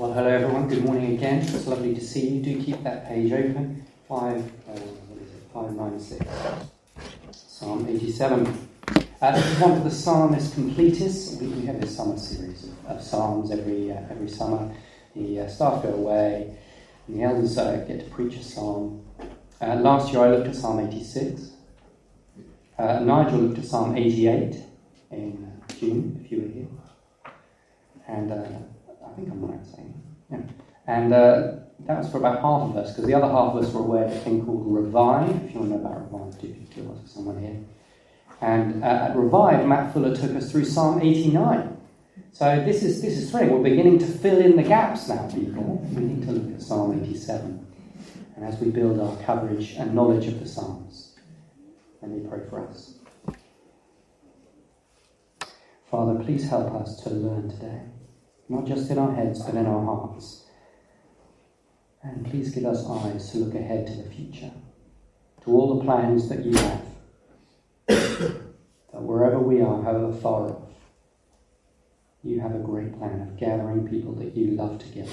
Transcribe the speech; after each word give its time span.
Well, 0.00 0.14
hello 0.14 0.28
everyone. 0.28 0.66
Good 0.66 0.82
morning 0.82 1.12
again. 1.12 1.40
It's 1.42 1.66
lovely 1.66 1.94
to 1.94 2.00
see 2.00 2.26
you. 2.26 2.42
Do 2.42 2.64
keep 2.64 2.82
that 2.84 3.06
page 3.06 3.30
open. 3.34 3.84
Five, 4.08 4.38
uh, 4.66 4.72
what 4.72 5.20
is 5.20 5.34
it? 5.34 5.42
Five 5.52 5.72
nine 5.76 6.00
six. 6.00 6.24
Psalm 7.32 7.86
eighty-seven. 7.86 8.46
Uh, 9.20 9.32
this 9.32 9.44
is 9.44 9.58
one 9.58 9.76
for 9.76 9.84
the 9.86 9.94
psalmist 9.94 10.56
completists. 10.56 11.38
We, 11.38 11.48
we 11.48 11.66
have 11.66 11.82
this 11.82 11.94
summer 11.94 12.16
series 12.16 12.64
of, 12.64 12.86
of 12.86 13.02
psalms 13.02 13.50
every 13.50 13.92
uh, 13.92 14.00
every 14.10 14.30
summer. 14.30 14.74
The 15.14 15.40
uh, 15.40 15.48
staff 15.48 15.82
go 15.82 15.90
away, 15.90 16.56
and 17.06 17.20
the 17.20 17.24
elders 17.24 17.58
uh, 17.58 17.84
get 17.86 18.02
to 18.02 18.06
preach 18.10 18.36
a 18.36 18.42
psalm. 18.42 19.04
Uh, 19.60 19.74
last 19.74 20.14
year 20.14 20.24
I 20.24 20.30
looked 20.30 20.48
at 20.48 20.56
Psalm 20.56 20.80
eighty-six. 20.80 21.50
Uh, 22.78 23.00
Nigel 23.00 23.38
looked 23.38 23.58
at 23.58 23.66
Psalm 23.66 23.94
eighty-eight 23.98 24.56
in 25.10 25.60
June, 25.78 26.22
if 26.24 26.32
you 26.32 26.40
were 26.40 26.48
here, 26.48 26.68
and 28.08 28.64
I 29.10 29.16
think 29.16 29.30
I'm 29.30 29.44
right 29.44 29.66
saying. 29.66 30.02
Yeah. 30.30 30.40
And 30.86 31.12
uh, 31.12 31.52
that 31.86 31.98
was 31.98 32.10
for 32.10 32.18
about 32.18 32.40
half 32.40 32.70
of 32.70 32.76
us, 32.76 32.90
because 32.90 33.06
the 33.06 33.14
other 33.14 33.26
half 33.26 33.54
of 33.54 33.64
us 33.64 33.72
were 33.72 33.80
aware 33.80 34.04
of 34.04 34.12
a 34.12 34.18
thing 34.20 34.44
called 34.44 34.64
Revive. 34.66 35.30
If 35.44 35.54
you 35.54 35.60
want 35.60 35.72
to 35.72 35.78
know 35.78 35.84
about 35.84 36.12
Revive, 36.12 36.40
do 36.40 36.46
you 36.46 36.82
was 36.84 37.10
someone 37.10 37.40
here? 37.40 37.58
And 38.40 38.82
uh, 38.82 39.08
at 39.08 39.16
Revive, 39.16 39.66
Matt 39.66 39.92
Fuller 39.92 40.16
took 40.16 40.34
us 40.34 40.50
through 40.50 40.64
Psalm 40.64 41.00
89. 41.02 41.76
So 42.32 42.62
this 42.64 42.82
is 42.82 43.02
this 43.02 43.18
is 43.18 43.30
thrilling. 43.30 43.50
We're 43.50 43.70
beginning 43.70 43.98
to 43.98 44.06
fill 44.06 44.38
in 44.38 44.56
the 44.56 44.62
gaps 44.62 45.08
now, 45.08 45.28
people. 45.28 45.84
We 45.92 46.02
need 46.02 46.26
to 46.26 46.32
look 46.32 46.54
at 46.54 46.62
Psalm 46.62 47.02
87. 47.02 47.66
And 48.36 48.44
as 48.44 48.58
we 48.60 48.70
build 48.70 49.00
our 49.00 49.16
coverage 49.24 49.72
and 49.72 49.94
knowledge 49.94 50.26
of 50.28 50.40
the 50.40 50.46
Psalms, 50.46 51.16
let 52.00 52.10
me 52.10 52.26
pray 52.26 52.40
for 52.48 52.66
us. 52.66 52.94
Father, 55.90 56.22
please 56.24 56.48
help 56.48 56.72
us 56.74 57.02
to 57.02 57.10
learn 57.10 57.50
today 57.50 57.82
not 58.50 58.66
just 58.66 58.90
in 58.90 58.98
our 58.98 59.14
heads, 59.14 59.42
but 59.44 59.54
in 59.54 59.64
our 59.64 59.84
hearts. 59.84 60.44
And 62.02 62.28
please 62.28 62.50
give 62.50 62.64
us 62.64 62.84
eyes 62.84 63.30
to 63.30 63.38
look 63.38 63.54
ahead 63.54 63.86
to 63.86 63.94
the 63.94 64.10
future, 64.10 64.50
to 65.44 65.50
all 65.52 65.78
the 65.78 65.84
plans 65.84 66.28
that 66.28 66.44
you 66.44 66.52
have. 66.56 66.84
that 67.86 69.02
wherever 69.02 69.38
we 69.38 69.60
are, 69.62 69.82
however 69.82 70.12
far 70.12 70.48
off, 70.48 70.68
you 72.24 72.40
have 72.40 72.54
a 72.54 72.58
great 72.58 72.98
plan 72.98 73.20
of 73.22 73.38
gathering 73.38 73.88
people 73.88 74.14
that 74.14 74.36
you 74.36 74.50
love 74.56 74.80
together. 74.80 75.12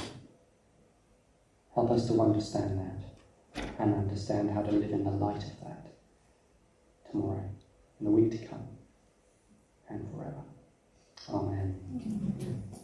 Help 1.75 1.91
us 1.91 2.07
to 2.07 2.19
understand 2.19 2.79
that 2.79 3.63
and 3.77 3.93
understand 3.93 4.49
how 4.49 4.63
to 4.63 4.71
live 4.71 4.91
in 4.91 5.03
the 5.03 5.11
light 5.11 5.43
of 5.43 5.59
that 5.61 5.87
tomorrow, 7.11 7.47
in 7.99 8.05
the 8.05 8.11
week 8.11 8.31
to 8.31 8.47
come, 8.47 8.67
and 9.89 10.09
forever. 10.11 10.41
Amen. 11.29 11.79
Amen. 11.93 12.76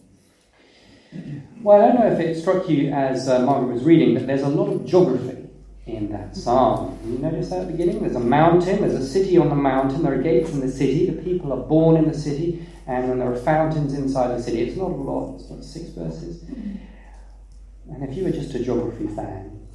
Well, 1.62 1.82
I 1.82 1.88
don't 1.88 2.00
know 2.00 2.12
if 2.12 2.20
it 2.20 2.42
struck 2.42 2.68
you 2.68 2.92
as 2.92 3.30
uh, 3.30 3.40
Margaret 3.40 3.74
was 3.74 3.84
reading, 3.84 4.16
but 4.16 4.28
there's 4.28 4.42
a 4.42 4.50
lot 4.50 4.70
of 4.70 4.86
geography 4.86 5.48
in 5.86 6.12
that 6.12 6.36
psalm. 6.36 7.00
You 7.06 7.18
notice 7.20 7.50
that 7.50 7.62
at 7.62 7.68
the 7.68 7.72
beginning? 7.72 8.02
There's 8.02 8.16
a 8.16 8.20
mountain, 8.20 8.82
there's 8.82 8.94
a 8.94 9.06
city 9.06 9.38
on 9.38 9.50
the 9.50 9.56
mountain, 9.56 10.04
there 10.04 10.14
are 10.14 10.22
gates 10.22 10.52
in 10.52 10.60
the 10.60 10.72
city, 10.72 11.10
the 11.10 11.22
people 11.22 11.54
are 11.54 11.66
born 11.66 11.96
in 11.98 12.08
the 12.08 12.18
city, 12.18 12.66
and 12.88 13.10
then 13.10 13.20
there 13.20 13.32
are 13.32 13.36
fountains 13.36 13.94
inside 13.94 14.38
the 14.38 14.42
city. 14.42 14.62
It's 14.62 14.78
not 14.78 14.92
a 14.92 14.96
lot, 14.96 15.36
it's 15.40 15.50
not 15.50 15.64
six 15.64 15.90
verses. 15.90 16.44
And 16.44 18.04
if 18.04 18.16
you 18.16 18.24
were 18.24 18.32
just 18.32 18.54
a 18.56 18.64
geography 18.64 19.08
fan, 19.08 19.68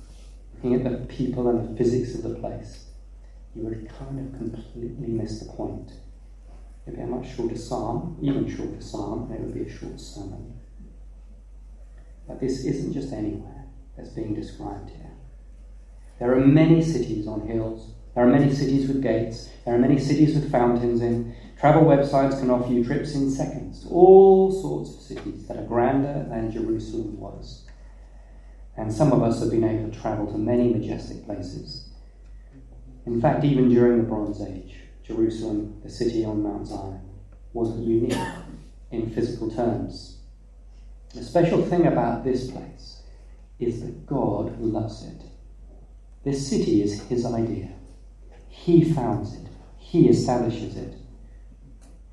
looking 0.54 0.74
at 0.74 0.84
the 0.84 1.06
people 1.06 1.48
and 1.48 1.70
the 1.70 1.78
physics 1.82 2.14
of 2.14 2.22
the 2.22 2.34
place, 2.34 2.86
you 3.54 3.64
would 3.64 3.88
kind 3.98 4.20
of 4.20 4.38
completely 4.38 5.08
miss 5.08 5.40
the 5.40 5.46
point. 5.52 5.92
It'd 6.86 6.98
be 6.98 7.02
a 7.02 7.06
much 7.06 7.34
shorter 7.34 7.56
psalm, 7.56 8.18
even 8.22 8.48
shorter 8.54 8.80
psalm, 8.80 9.30
and 9.30 9.34
it 9.34 9.40
would 9.40 9.54
be 9.54 9.70
a 9.70 9.78
short 9.78 10.00
sermon. 10.00 10.54
But 12.28 12.40
this 12.40 12.64
isn't 12.64 12.92
just 12.92 13.12
anywhere 13.12 13.64
that's 13.96 14.10
being 14.10 14.34
described 14.34 14.90
here. 14.90 15.10
There 16.20 16.32
are 16.32 16.46
many 16.46 16.82
cities 16.82 17.26
on 17.26 17.46
hills. 17.46 17.92
There 18.14 18.24
are 18.24 18.30
many 18.30 18.52
cities 18.52 18.86
with 18.86 19.02
gates. 19.02 19.48
There 19.64 19.74
are 19.74 19.78
many 19.78 19.98
cities 19.98 20.34
with 20.34 20.52
fountains 20.52 21.00
in. 21.00 21.34
Travel 21.58 21.82
websites 21.82 22.38
can 22.38 22.50
offer 22.50 22.72
you 22.72 22.84
trips 22.84 23.14
in 23.14 23.30
seconds 23.30 23.82
to 23.82 23.88
all 23.88 24.52
sorts 24.52 24.94
of 24.94 25.00
cities 25.00 25.46
that 25.48 25.56
are 25.56 25.64
grander 25.64 26.26
than 26.28 26.52
Jerusalem 26.52 27.18
was. 27.18 27.64
And 28.76 28.92
some 28.92 29.12
of 29.12 29.22
us 29.22 29.40
have 29.40 29.50
been 29.50 29.64
able 29.64 29.90
to 29.90 30.00
travel 30.00 30.30
to 30.30 30.38
many 30.38 30.72
majestic 30.72 31.24
places. 31.24 31.88
In 33.06 33.20
fact, 33.20 33.44
even 33.44 33.68
during 33.68 33.98
the 33.98 34.04
Bronze 34.04 34.40
Age, 34.42 34.76
Jerusalem, 35.02 35.80
the 35.82 35.90
city 35.90 36.24
on 36.24 36.42
Mount 36.42 36.66
Zion, 36.68 37.00
wasn't 37.52 37.86
unique 37.86 38.18
in 38.90 39.10
physical 39.10 39.50
terms. 39.50 40.17
The 41.18 41.24
special 41.24 41.64
thing 41.64 41.84
about 41.84 42.22
this 42.22 42.48
place 42.48 43.02
is 43.58 43.80
that 43.80 44.06
God 44.06 44.60
loves 44.60 45.04
it. 45.04 45.20
This 46.22 46.48
city 46.48 46.80
is 46.80 47.02
His 47.08 47.26
idea. 47.26 47.70
He 48.48 48.84
founds 48.84 49.34
it, 49.34 49.48
He 49.78 50.08
establishes 50.08 50.76
it. 50.76 50.94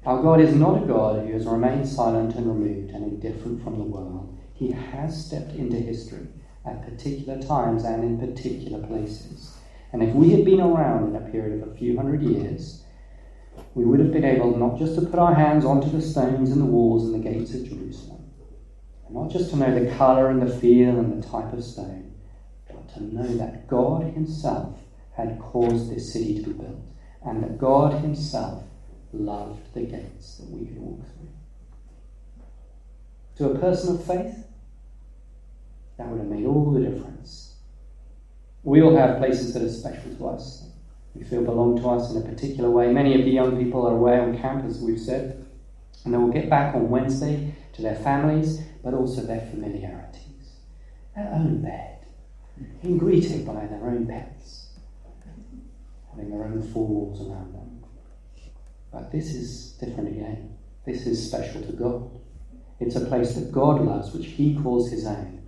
Our 0.08 0.24
God 0.24 0.42
is 0.42 0.56
not 0.56 0.82
a 0.82 0.88
God 0.88 1.24
who 1.24 1.34
has 1.34 1.46
remained 1.46 1.88
silent 1.88 2.34
and 2.34 2.48
removed 2.48 2.90
and 2.90 3.04
indifferent 3.04 3.64
from 3.64 3.78
the 3.78 3.84
world. 3.84 4.36
He 4.56 4.72
has 4.72 5.28
stepped 5.28 5.54
into 5.54 5.78
history 5.78 6.26
at 6.66 6.82
particular 6.82 7.40
times 7.40 7.84
and 7.84 8.04
in 8.04 8.18
particular 8.18 8.86
places. 8.88 9.56
And 9.94 10.02
if 10.02 10.16
we 10.16 10.32
had 10.32 10.46
been 10.46 10.62
around 10.62 11.10
in 11.10 11.16
a 11.16 11.30
period 11.30 11.62
of 11.62 11.70
a 11.70 11.76
few 11.76 11.96
hundred 11.96 12.24
years, 12.24 12.84
we 13.76 13.86
would 13.86 14.00
have 14.00 14.12
been 14.12 14.26
able 14.26 14.58
not 14.58 14.80
just 14.80 14.96
to 14.96 15.06
put 15.06 15.20
our 15.20 15.36
hands 15.36 15.64
onto 15.64 15.92
the 15.92 16.02
stones 16.02 16.50
and 16.50 16.60
the 16.60 16.66
walls 16.66 17.04
and 17.04 17.14
the 17.14 17.30
gates 17.30 17.54
of 17.54 17.70
Jerusalem, 17.70 18.25
not 19.10 19.30
just 19.30 19.52
to 19.52 19.56
know 19.56 19.74
the 19.78 19.92
colour 19.96 20.30
and 20.30 20.42
the 20.42 20.60
feel 20.60 20.98
and 20.98 21.22
the 21.22 21.28
type 21.28 21.54
of 21.54 21.64
stone, 21.64 22.14
but 22.68 22.88
to 22.94 23.04
know 23.04 23.28
that 23.38 23.68
God 23.68 24.04
Himself 24.14 24.78
had 25.14 25.40
caused 25.40 25.90
this 25.90 26.12
city 26.12 26.42
to 26.42 26.50
be 26.50 26.54
built, 26.54 26.88
and 27.24 27.44
that 27.44 27.58
God 27.58 27.94
Himself 28.02 28.64
loved 29.14 29.74
the 29.74 29.82
gates 29.82 30.38
that 30.38 30.50
we 30.50 30.66
could 30.66 30.80
walk 30.80 31.00
through. 31.00 31.30
To 33.38 33.52
a 33.52 33.60
person 33.60 33.96
of 33.96 34.04
faith, 34.04 34.46
that 35.98 36.08
would 36.08 36.20
have 36.20 36.30
made 36.30 36.46
all 36.46 36.72
the 36.72 36.82
difference. 36.82 37.56
We 38.64 38.82
all 38.82 38.96
have 38.96 39.18
places 39.18 39.54
that 39.54 39.64
are 39.64 39.70
special 39.70 40.16
to 40.16 40.28
us. 40.28 40.64
We 41.14 41.24
feel 41.24 41.44
belong 41.44 41.78
to 41.78 41.90
us 41.90 42.12
in 42.12 42.18
a 42.18 42.26
particular 42.26 42.70
way. 42.70 42.92
Many 42.92 43.18
of 43.18 43.24
the 43.24 43.32
young 43.32 43.64
people 43.64 43.88
are 43.88 43.96
away 43.96 44.20
on 44.20 44.38
campus, 44.40 44.80
we've 44.80 45.00
said, 45.00 45.46
and 46.04 46.14
they 46.14 46.18
will 46.18 46.32
get 46.32 46.50
back 46.50 46.76
on 46.76 46.90
Wednesday 46.90 47.54
to 47.74 47.82
their 47.82 47.96
families 47.96 48.62
but 48.86 48.94
also 48.94 49.24
their 49.24 49.42
familiarities, 49.42 50.60
their 51.16 51.32
own 51.34 51.60
bed, 51.64 52.06
being 52.84 53.00
greeted 53.00 53.44
by 53.44 53.66
their 53.66 53.84
own 53.84 54.06
pets, 54.06 54.68
having 56.12 56.30
their 56.30 56.44
own 56.46 56.62
four 56.62 56.88
walls 56.88 57.20
around 57.20 57.52
them. 57.52 57.84
But 58.94 59.12
this 59.12 59.34
is 59.34 59.72
different 59.80 60.10
again. 60.10 60.56
This 60.86 61.08
is 61.08 61.28
special 61.28 61.64
to 61.64 61.72
God. 61.72 62.12
It's 62.80 62.96
a 62.96 63.06
place 63.06 63.34
that 63.34 63.52
God 63.52 63.82
loves, 63.82 64.14
which 64.14 64.28
He 64.28 64.56
calls 64.56 64.92
His 64.92 65.08
own. 65.08 65.42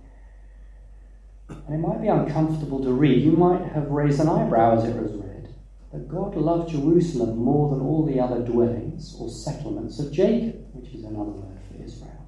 And 1.48 1.74
it 1.74 1.78
might 1.78 2.02
be 2.02 2.08
uncomfortable 2.08 2.82
to 2.82 2.92
read. 2.92 3.22
You 3.22 3.32
might 3.32 3.62
have 3.72 3.88
raised 3.88 4.18
an 4.18 4.28
eyebrow 4.28 4.78
as 4.78 4.84
it 4.84 5.00
was 5.00 5.12
read. 5.12 5.54
But 5.92 6.08
God 6.08 6.34
loved 6.34 6.72
Jerusalem 6.72 7.38
more 7.38 7.70
than 7.70 7.80
all 7.86 8.04
the 8.04 8.20
other 8.20 8.40
dwellings 8.40 9.14
or 9.18 9.30
settlements 9.30 10.00
of 10.00 10.12
Jacob, 10.12 10.66
which 10.72 10.92
is 10.92 11.04
another 11.04 11.30
word 11.30 11.60
for 11.70 11.82
Israel. 11.82 12.27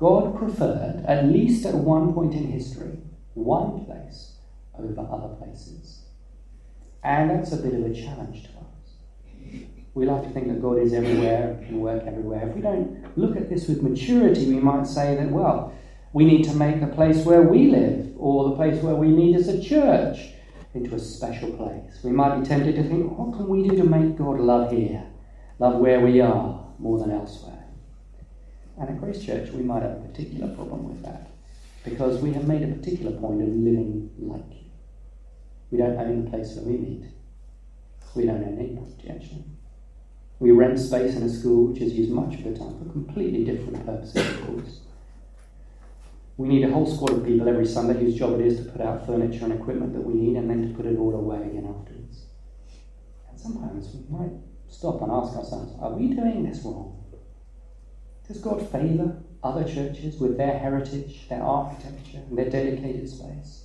God 0.00 0.38
preferred, 0.38 1.04
at 1.06 1.26
least 1.26 1.66
at 1.66 1.74
one 1.74 2.14
point 2.14 2.32
in 2.32 2.50
history, 2.50 2.98
one 3.34 3.84
place 3.84 4.36
over 4.78 5.02
other 5.02 5.34
places. 5.34 6.00
And 7.04 7.28
that's 7.28 7.52
a 7.52 7.58
bit 7.58 7.74
of 7.74 7.84
a 7.84 7.94
challenge 7.94 8.44
to 8.44 8.48
us. 8.48 9.64
We 9.92 10.06
like 10.06 10.22
to 10.22 10.30
think 10.30 10.48
that 10.48 10.62
God 10.62 10.78
is 10.78 10.94
everywhere 10.94 11.50
and 11.50 11.66
can 11.66 11.80
work 11.80 12.04
everywhere. 12.06 12.48
If 12.48 12.54
we 12.54 12.62
don't 12.62 13.18
look 13.18 13.36
at 13.36 13.50
this 13.50 13.68
with 13.68 13.82
maturity, 13.82 14.46
we 14.46 14.58
might 14.58 14.86
say 14.86 15.16
that, 15.16 15.30
well, 15.30 15.74
we 16.14 16.24
need 16.24 16.44
to 16.44 16.54
make 16.54 16.80
the 16.80 16.86
place 16.86 17.24
where 17.26 17.42
we 17.42 17.66
live 17.70 18.10
or 18.16 18.48
the 18.48 18.56
place 18.56 18.82
where 18.82 18.94
we 18.94 19.08
meet 19.08 19.36
as 19.36 19.48
a 19.48 19.62
church 19.62 20.30
into 20.72 20.94
a 20.94 20.98
special 20.98 21.50
place. 21.52 22.00
We 22.02 22.12
might 22.12 22.40
be 22.40 22.46
tempted 22.46 22.76
to 22.76 22.84
think, 22.84 23.18
what 23.18 23.36
can 23.36 23.48
we 23.48 23.68
do 23.68 23.76
to 23.76 23.84
make 23.84 24.16
God 24.16 24.40
love 24.40 24.72
here, 24.72 25.04
love 25.58 25.78
where 25.78 26.00
we 26.00 26.22
are 26.22 26.64
more 26.78 26.98
than 26.98 27.10
elsewhere? 27.10 27.59
And 28.80 28.88
at 28.88 28.98
Grace 28.98 29.22
Church, 29.22 29.50
we 29.50 29.62
might 29.62 29.82
have 29.82 29.92
a 29.92 30.08
particular 30.08 30.48
problem 30.54 30.88
with 30.88 31.02
that 31.02 31.30
because 31.84 32.22
we 32.22 32.32
have 32.32 32.48
made 32.48 32.62
a 32.62 32.74
particular 32.74 33.12
point 33.12 33.42
of 33.42 33.48
living 33.48 34.10
like 34.18 34.42
you. 34.50 34.70
We 35.70 35.78
don't 35.78 35.98
own 35.98 36.24
the 36.24 36.30
place 36.30 36.56
where 36.56 36.64
we 36.64 36.78
meet. 36.78 37.04
We 38.14 38.24
don't 38.24 38.42
own 38.42 38.58
any 38.58 38.74
property. 38.74 39.44
We 40.38 40.50
rent 40.52 40.78
space 40.78 41.14
in 41.14 41.22
a 41.22 41.28
school 41.28 41.66
which 41.66 41.82
is 41.82 41.92
used 41.92 42.10
much 42.10 42.36
of 42.36 42.44
the 42.44 42.58
time 42.58 42.78
for 42.78 42.90
completely 42.90 43.44
different 43.44 43.84
purposes, 43.84 44.16
of 44.16 44.46
course. 44.46 44.80
We 46.38 46.48
need 46.48 46.64
a 46.64 46.72
whole 46.72 46.86
squad 46.86 47.12
of 47.12 47.26
people 47.26 47.46
every 47.50 47.66
Sunday 47.66 48.00
whose 48.00 48.14
job 48.14 48.40
it 48.40 48.46
is 48.46 48.56
to 48.56 48.72
put 48.72 48.80
out 48.80 49.06
furniture 49.06 49.44
and 49.44 49.52
equipment 49.52 49.92
that 49.92 50.00
we 50.00 50.14
need 50.14 50.38
and 50.38 50.48
then 50.48 50.68
to 50.68 50.74
put 50.74 50.86
it 50.86 50.98
all 50.98 51.14
away 51.14 51.36
again 51.36 51.66
afterwards. 51.68 52.24
And 53.28 53.38
sometimes 53.38 53.94
we 53.94 54.18
might 54.18 54.32
stop 54.70 55.02
and 55.02 55.12
ask 55.12 55.36
ourselves, 55.36 55.74
are 55.80 55.92
we 55.92 56.08
doing 56.08 56.44
this 56.44 56.62
wrong? 56.64 56.99
Does 58.30 58.38
God 58.38 58.70
favour 58.70 59.16
other 59.42 59.64
churches 59.64 60.20
with 60.20 60.36
their 60.36 60.56
heritage, 60.56 61.28
their 61.28 61.42
architecture, 61.42 62.18
and 62.28 62.38
their 62.38 62.48
dedicated 62.48 63.08
space? 63.08 63.64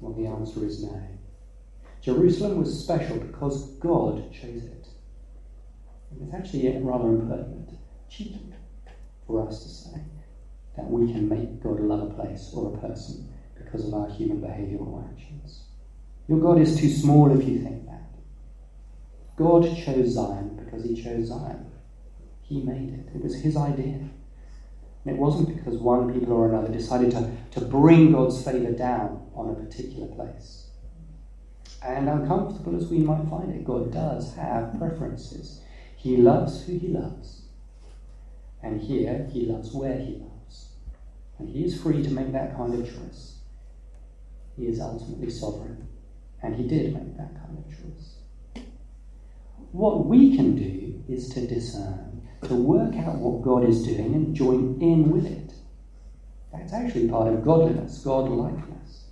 Well, 0.00 0.12
the 0.12 0.26
answer 0.26 0.66
is 0.66 0.84
no. 0.84 1.02
Jerusalem 2.02 2.58
was 2.58 2.78
special 2.78 3.16
because 3.16 3.70
God 3.78 4.30
chose 4.34 4.64
it. 4.64 4.86
it's 6.20 6.34
actually 6.34 6.76
rather 6.82 7.08
impertinent, 7.08 7.70
cheeky 8.10 8.52
for 9.26 9.48
us 9.48 9.62
to 9.62 9.68
say 9.70 10.00
that 10.76 10.90
we 10.90 11.10
can 11.10 11.26
make 11.26 11.62
God 11.62 11.80
love 11.80 12.10
a 12.10 12.14
place 12.14 12.50
or 12.54 12.74
a 12.74 12.78
person 12.86 13.32
because 13.54 13.88
of 13.88 13.94
our 13.94 14.10
human 14.10 14.42
behavioral 14.42 15.10
actions. 15.10 15.62
Your 16.28 16.38
God 16.38 16.60
is 16.60 16.78
too 16.78 16.90
small 16.90 17.32
if 17.32 17.48
you 17.48 17.60
think 17.60 17.86
that. 17.86 18.10
God 19.38 19.62
chose 19.74 20.10
Zion 20.10 20.60
because 20.62 20.84
he 20.84 21.02
chose 21.02 21.28
Zion. 21.28 21.70
He 22.44 22.60
made 22.60 22.94
it. 22.94 23.16
It 23.16 23.22
was 23.22 23.40
his 23.40 23.56
idea. 23.56 24.08
And 25.04 25.14
it 25.14 25.18
wasn't 25.18 25.54
because 25.54 25.78
one 25.78 26.12
people 26.12 26.32
or 26.32 26.48
another 26.48 26.72
decided 26.72 27.10
to, 27.12 27.30
to 27.52 27.60
bring 27.60 28.12
God's 28.12 28.42
favour 28.44 28.72
down 28.72 29.26
on 29.34 29.50
a 29.50 29.54
particular 29.54 30.06
place. 30.08 30.68
And 31.82 32.08
uncomfortable 32.08 32.76
as 32.76 32.88
we 32.88 32.98
might 32.98 33.28
find 33.28 33.52
it, 33.52 33.64
God 33.64 33.92
does 33.92 34.34
have 34.34 34.78
preferences. 34.78 35.60
He 35.96 36.16
loves 36.16 36.64
who 36.64 36.78
he 36.78 36.88
loves. 36.88 37.42
And 38.62 38.80
here, 38.80 39.28
he 39.30 39.44
loves 39.44 39.72
where 39.72 39.98
he 39.98 40.14
loves. 40.14 40.68
And 41.38 41.48
he 41.48 41.64
is 41.64 41.80
free 41.80 42.02
to 42.02 42.10
make 42.10 42.32
that 42.32 42.56
kind 42.56 42.72
of 42.72 42.86
choice. 42.86 43.36
He 44.56 44.66
is 44.66 44.80
ultimately 44.80 45.30
sovereign. 45.30 45.88
And 46.42 46.56
he 46.56 46.66
did 46.66 46.94
make 46.94 47.16
that 47.18 47.34
kind 47.34 47.58
of 47.58 47.66
choice. 47.68 48.64
What 49.72 50.06
we 50.06 50.36
can 50.36 50.56
do 50.56 51.02
is 51.08 51.28
to 51.30 51.46
discern 51.46 52.13
to 52.44 52.54
work 52.54 52.94
out 52.96 53.16
what 53.16 53.42
God 53.42 53.68
is 53.68 53.84
doing 53.84 54.14
and 54.14 54.34
join 54.34 54.78
in 54.80 55.10
with 55.10 55.26
it. 55.26 55.52
That's 56.52 56.72
actually 56.72 57.08
part 57.08 57.32
of 57.32 57.44
godliness, 57.44 58.02
godlikeness. 58.04 59.04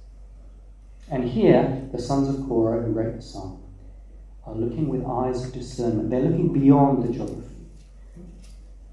And 1.10 1.28
here, 1.28 1.88
the 1.92 2.00
sons 2.00 2.28
of 2.28 2.46
Korah 2.46 2.82
who 2.82 2.92
wrote 2.92 3.16
the 3.16 3.22
psalm 3.22 3.62
are 4.46 4.54
looking 4.54 4.88
with 4.88 5.04
eyes 5.04 5.44
of 5.44 5.52
discernment. 5.52 6.10
They're 6.10 6.20
looking 6.20 6.52
beyond 6.52 7.04
the 7.04 7.12
geography. 7.12 7.48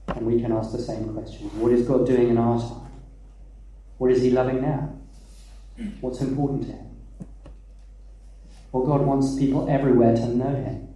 And 0.07 0.25
we 0.25 0.41
can 0.41 0.51
ask 0.51 0.71
the 0.71 0.81
same 0.81 1.13
question 1.13 1.47
What 1.59 1.71
is 1.71 1.87
God 1.87 2.05
doing 2.05 2.29
in 2.29 2.37
our 2.37 2.59
time? 2.59 2.91
What 3.97 4.11
is 4.11 4.21
He 4.21 4.31
loving 4.31 4.61
now? 4.61 4.95
What's 6.01 6.21
important 6.21 6.63
to 6.63 6.73
Him? 6.73 6.85
Well, 8.71 8.85
God 8.85 9.01
wants 9.01 9.37
people 9.37 9.69
everywhere 9.69 10.15
to 10.15 10.27
know 10.27 10.55
Him 10.55 10.88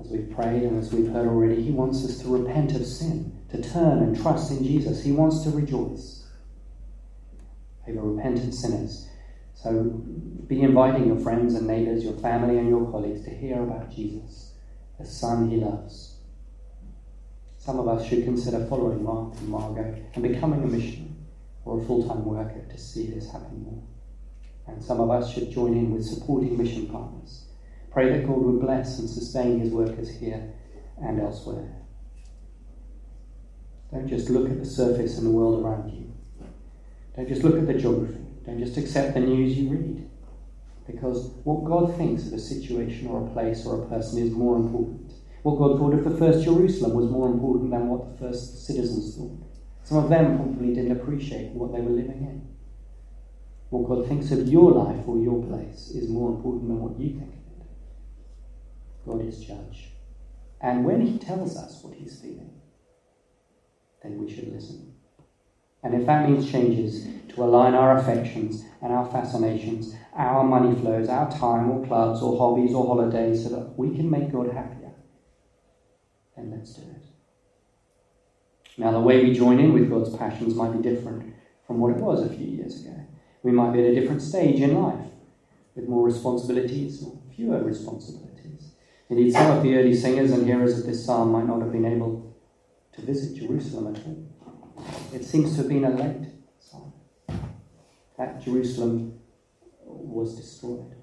as 0.00 0.08
we've 0.08 0.30
prayed 0.30 0.62
and 0.62 0.78
as 0.78 0.92
we've 0.92 1.10
heard 1.10 1.26
already, 1.26 1.62
He 1.62 1.70
wants 1.70 2.04
us 2.04 2.18
to 2.18 2.28
repent 2.28 2.74
of 2.74 2.86
sin, 2.86 3.36
to 3.50 3.60
turn 3.60 3.98
and 3.98 4.20
trust 4.20 4.50
in 4.50 4.62
Jesus. 4.62 5.02
He 5.02 5.12
wants 5.12 5.42
to 5.42 5.50
rejoice 5.50 6.26
over 7.88 8.00
repentant 8.00 8.54
sinners. 8.54 9.08
So 9.54 9.84
be 10.46 10.62
inviting 10.62 11.06
your 11.06 11.18
friends 11.18 11.54
and 11.54 11.66
neighbours, 11.66 12.04
your 12.04 12.14
family 12.14 12.58
and 12.58 12.68
your 12.68 12.90
colleagues 12.90 13.24
to 13.24 13.30
hear 13.30 13.62
about 13.62 13.90
Jesus, 13.90 14.52
the 14.98 15.06
Son 15.06 15.50
He 15.50 15.56
loves. 15.56 16.16
Some 17.56 17.80
of 17.80 17.88
us 17.88 18.06
should 18.06 18.24
consider 18.24 18.64
following 18.66 19.02
Mark 19.02 19.34
and 19.38 19.48
Margot 19.48 20.02
and 20.14 20.22
becoming 20.22 20.62
a 20.62 20.66
missionary 20.66 21.10
or 21.64 21.80
a 21.80 21.84
full 21.84 22.06
time 22.06 22.24
worker 22.24 22.64
to 22.70 22.78
see 22.78 23.08
this 23.08 23.30
happen 23.30 23.62
more. 23.64 23.82
And 24.68 24.82
some 24.82 25.00
of 25.00 25.10
us 25.10 25.32
should 25.32 25.50
join 25.50 25.72
in 25.72 25.90
with 25.90 26.04
supporting 26.04 26.56
mission 26.56 26.86
partners 26.86 27.47
Pray 27.98 28.10
that 28.10 28.28
God 28.28 28.38
would 28.42 28.60
bless 28.60 29.00
and 29.00 29.10
sustain 29.10 29.58
his 29.58 29.72
workers 29.72 30.08
here 30.08 30.52
and 31.02 31.20
elsewhere. 31.20 31.68
Don't 33.90 34.06
just 34.06 34.30
look 34.30 34.48
at 34.48 34.60
the 34.60 34.64
surface 34.64 35.18
and 35.18 35.26
the 35.26 35.32
world 35.32 35.64
around 35.64 35.90
you. 35.90 36.14
Don't 37.16 37.26
just 37.26 37.42
look 37.42 37.56
at 37.58 37.66
the 37.66 37.74
geography. 37.74 38.24
Don't 38.46 38.60
just 38.60 38.76
accept 38.76 39.14
the 39.14 39.20
news 39.20 39.58
you 39.58 39.70
read. 39.70 40.08
Because 40.86 41.32
what 41.42 41.64
God 41.64 41.96
thinks 41.96 42.28
of 42.28 42.34
a 42.34 42.38
situation 42.38 43.08
or 43.08 43.26
a 43.26 43.30
place 43.32 43.66
or 43.66 43.82
a 43.82 43.86
person 43.88 44.22
is 44.22 44.30
more 44.30 44.54
important. 44.54 45.14
What 45.42 45.58
God 45.58 45.80
thought 45.80 45.94
of 45.94 46.04
the 46.04 46.16
first 46.18 46.44
Jerusalem 46.44 46.94
was 46.94 47.10
more 47.10 47.28
important 47.28 47.72
than 47.72 47.88
what 47.88 48.12
the 48.12 48.28
first 48.28 48.64
citizens 48.64 49.16
thought. 49.16 49.42
Some 49.82 49.98
of 49.98 50.08
them 50.08 50.36
probably 50.36 50.72
didn't 50.72 50.92
appreciate 50.92 51.50
what 51.50 51.72
they 51.72 51.80
were 51.80 51.90
living 51.90 52.22
in. 52.22 52.46
What 53.70 53.88
God 53.88 54.06
thinks 54.06 54.30
of 54.30 54.46
your 54.46 54.70
life 54.70 55.02
or 55.08 55.18
your 55.18 55.42
place 55.46 55.90
is 55.90 56.08
more 56.08 56.30
important 56.30 56.68
than 56.68 56.78
what 56.78 56.96
you 57.00 57.18
think. 57.18 57.37
God 59.08 59.24
is 59.26 59.40
judge. 59.40 59.88
And 60.60 60.84
when 60.84 61.00
he 61.00 61.18
tells 61.18 61.56
us 61.56 61.82
what 61.82 61.94
he's 61.94 62.20
feeling, 62.20 62.60
then 64.02 64.18
we 64.18 64.32
should 64.32 64.52
listen. 64.52 64.94
And 65.82 65.94
if 65.94 66.06
that 66.06 66.28
means 66.28 66.50
changes 66.50 67.06
to 67.30 67.44
align 67.44 67.74
our 67.74 67.96
affections 67.96 68.64
and 68.82 68.92
our 68.92 69.08
fascinations, 69.10 69.94
our 70.14 70.44
money 70.44 70.78
flows, 70.80 71.08
our 71.08 71.30
time 71.30 71.70
or 71.70 71.86
clubs 71.86 72.20
or 72.20 72.36
hobbies 72.36 72.74
or 72.74 72.86
holidays 72.86 73.44
so 73.44 73.50
that 73.50 73.78
we 73.78 73.94
can 73.94 74.10
make 74.10 74.32
God 74.32 74.52
happier, 74.52 74.92
then 76.36 76.50
let's 76.50 76.74
do 76.74 76.82
it. 76.82 77.04
Now, 78.76 78.92
the 78.92 79.00
way 79.00 79.24
we 79.24 79.32
join 79.34 79.58
in 79.58 79.72
with 79.72 79.90
God's 79.90 80.14
passions 80.16 80.54
might 80.54 80.72
be 80.72 80.82
different 80.82 81.34
from 81.66 81.78
what 81.78 81.96
it 81.96 81.98
was 81.98 82.22
a 82.22 82.28
few 82.28 82.46
years 82.46 82.80
ago. 82.80 82.94
We 83.42 83.52
might 83.52 83.72
be 83.72 83.80
at 83.80 83.90
a 83.90 83.94
different 83.94 84.22
stage 84.22 84.60
in 84.60 84.80
life 84.80 85.10
with 85.74 85.88
more 85.88 86.04
responsibilities 86.04 87.02
or 87.04 87.16
fewer 87.34 87.62
responsibilities. 87.62 88.27
Indeed, 89.10 89.32
some 89.32 89.56
of 89.56 89.62
the 89.62 89.74
early 89.74 89.94
singers 89.94 90.32
and 90.32 90.46
hearers 90.46 90.78
of 90.78 90.86
this 90.86 91.04
psalm 91.04 91.32
might 91.32 91.46
not 91.46 91.60
have 91.60 91.72
been 91.72 91.86
able 91.86 92.36
to 92.92 93.02
visit 93.02 93.38
Jerusalem 93.38 93.94
at 93.94 94.04
all. 94.04 94.26
It 95.14 95.24
seems 95.24 95.52
to 95.52 95.58
have 95.58 95.68
been 95.68 95.84
a 95.84 95.90
late 95.90 96.28
psalm. 96.58 96.92
That 98.18 98.42
Jerusalem 98.44 99.18
was 99.84 100.36
destroyed. 100.36 100.94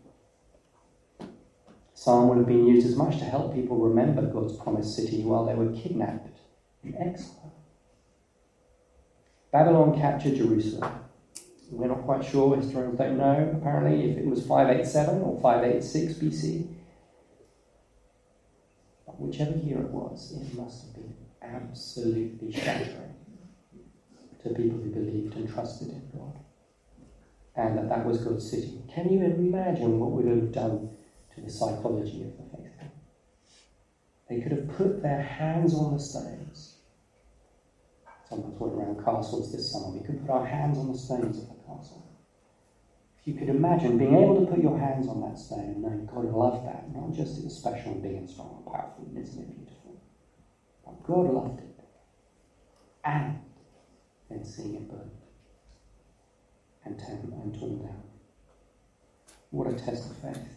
Psalm 1.95 2.29
would 2.29 2.37
have 2.37 2.47
been 2.47 2.67
used 2.67 2.85
as 2.85 2.95
much 2.95 3.17
to 3.17 3.25
help 3.25 3.55
people 3.55 3.77
remember 3.77 4.21
God's 4.21 4.55
promised 4.57 4.95
city 4.95 5.23
while 5.23 5.45
they 5.45 5.55
were 5.55 5.71
kidnapped 5.71 6.37
in 6.83 6.95
exile. 6.95 7.53
Babylon 9.51 9.97
captured 9.99 10.35
Jerusalem. 10.35 10.91
We're 11.71 11.87
not 11.87 12.03
quite 12.03 12.23
sure, 12.23 12.55
historians 12.55 12.99
don't 12.99 13.17
know, 13.17 13.57
apparently, 13.57 14.11
if 14.11 14.17
it 14.17 14.25
was 14.25 14.45
587 14.45 15.21
or 15.21 15.41
586 15.41 16.13
BC 16.19 16.67
whichever 19.19 19.57
year 19.57 19.79
it 19.79 19.89
was, 19.89 20.33
it 20.33 20.53
must 20.55 20.85
have 20.85 20.93
been 20.95 21.15
absolutely 21.41 22.51
shattering 22.51 23.15
to 24.43 24.49
people 24.49 24.79
who 24.79 24.89
believed 24.89 25.35
and 25.35 25.51
trusted 25.51 25.89
in 25.89 26.09
God. 26.17 26.39
And 27.55 27.77
that 27.77 27.89
that 27.89 28.05
was 28.05 28.19
God's 28.19 28.49
city. 28.49 28.81
Can 28.93 29.11
you 29.11 29.23
imagine 29.23 29.99
what 29.99 30.11
would 30.11 30.27
have 30.27 30.51
done 30.51 30.89
to 31.33 31.41
the 31.41 31.49
psychology 31.49 32.23
of 32.23 32.37
the 32.37 32.43
faithful? 32.57 32.91
They 34.29 34.41
could 34.41 34.51
have 34.51 34.67
put 34.77 35.01
their 35.01 35.21
hands 35.21 35.73
on 35.73 35.93
the 35.93 35.99
stones. 35.99 36.79
Some 38.29 38.39
of 38.39 38.45
us 38.45 38.59
went 38.59 38.73
around 38.73 39.05
castles 39.05 39.51
this 39.51 39.71
summer. 39.71 39.89
We 39.89 40.05
could 40.05 40.19
put 40.25 40.31
our 40.31 40.45
hands 40.45 40.77
on 40.77 40.91
the 40.91 40.97
stones 40.97 41.39
you 43.25 43.33
could 43.33 43.49
imagine 43.49 43.97
being 43.97 44.15
able 44.15 44.39
to 44.39 44.51
put 44.51 44.61
your 44.61 44.77
hands 44.77 45.07
on 45.07 45.19
that 45.21 45.37
stone 45.37 45.59
and 45.59 45.81
knowing 45.81 46.05
God 46.05 46.25
loved 46.25 46.67
that, 46.67 46.93
not 46.93 47.11
just 47.11 47.39
it 47.39 47.43
was 47.43 47.55
special 47.57 47.93
and 47.93 48.03
big 48.03 48.13
and 48.13 48.29
strong 48.29 48.63
and 48.63 48.73
powerful, 48.73 49.03
and 49.03 49.17
isn't 49.17 49.41
it 49.41 49.55
beautiful? 49.55 49.99
But 50.85 51.03
God 51.03 51.33
loved 51.33 51.59
it. 51.59 51.79
And 53.03 53.39
then 54.29 54.45
seeing 54.45 54.75
it 54.75 54.87
burn 54.87 55.09
and 56.85 56.99
torn, 56.99 57.33
and 57.41 57.59
torn 57.59 57.79
down. 57.79 58.03
What 59.49 59.67
a 59.67 59.73
test 59.73 60.07
of 60.11 60.17
faith. 60.17 60.47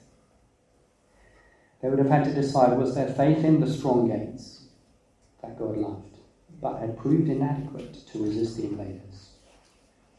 They 1.80 1.88
would 1.88 1.98
have 1.98 2.10
had 2.10 2.24
to 2.24 2.34
decide 2.34 2.76
was 2.76 2.94
their 2.94 3.08
faith 3.08 3.44
in 3.44 3.60
the 3.60 3.72
strong 3.72 4.08
gates 4.08 4.64
that 5.40 5.58
God 5.58 5.78
loved, 5.78 6.18
but 6.60 6.80
had 6.80 6.98
proved 6.98 7.30
inadequate 7.30 8.06
to 8.08 8.22
resist 8.22 8.58
the 8.58 8.64
invaders? 8.64 9.30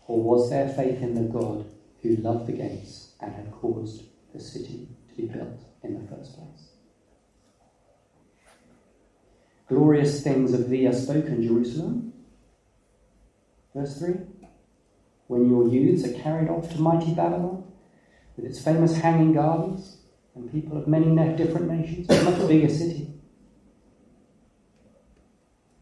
Or 0.08 0.20
was 0.20 0.50
their 0.50 0.70
faith 0.70 1.03
in 1.03 1.13
the 1.13 1.32
God 1.32 1.65
who 2.01 2.15
loved 2.18 2.48
the 2.48 2.53
gates 2.53 3.13
and 3.20 3.34
had 3.34 3.51
caused 3.51 4.03
the 4.34 4.39
city 4.39 4.88
to 5.10 5.15
be 5.15 5.27
built 5.27 5.60
in 5.84 5.94
the 5.94 6.15
first 6.15 6.36
place. 6.36 6.70
Glorious 9.68 10.24
things 10.24 10.53
of 10.53 10.70
thee 10.70 10.88
are 10.88 10.94
spoken, 10.94 11.44
Jerusalem. 11.44 12.13
Verse 13.75 14.00
3 14.00 14.15
When 15.27 15.50
your 15.50 15.68
youths 15.68 16.06
are 16.06 16.22
carried 16.22 16.50
off 16.50 16.72
to 16.72 16.82
mighty 16.82 17.13
Babylon, 17.13 17.63
with 18.36 18.46
its 18.46 18.63
famous 18.63 18.98
hanging 18.98 19.34
gardens 19.34 19.98
and 20.34 20.51
people 20.51 20.77
of 20.77 20.88
many 20.88 21.13
different 21.36 21.70
nations, 21.70 22.10
a 22.10 22.24
much 22.24 22.48
bigger 22.48 22.70
city. 22.70 23.13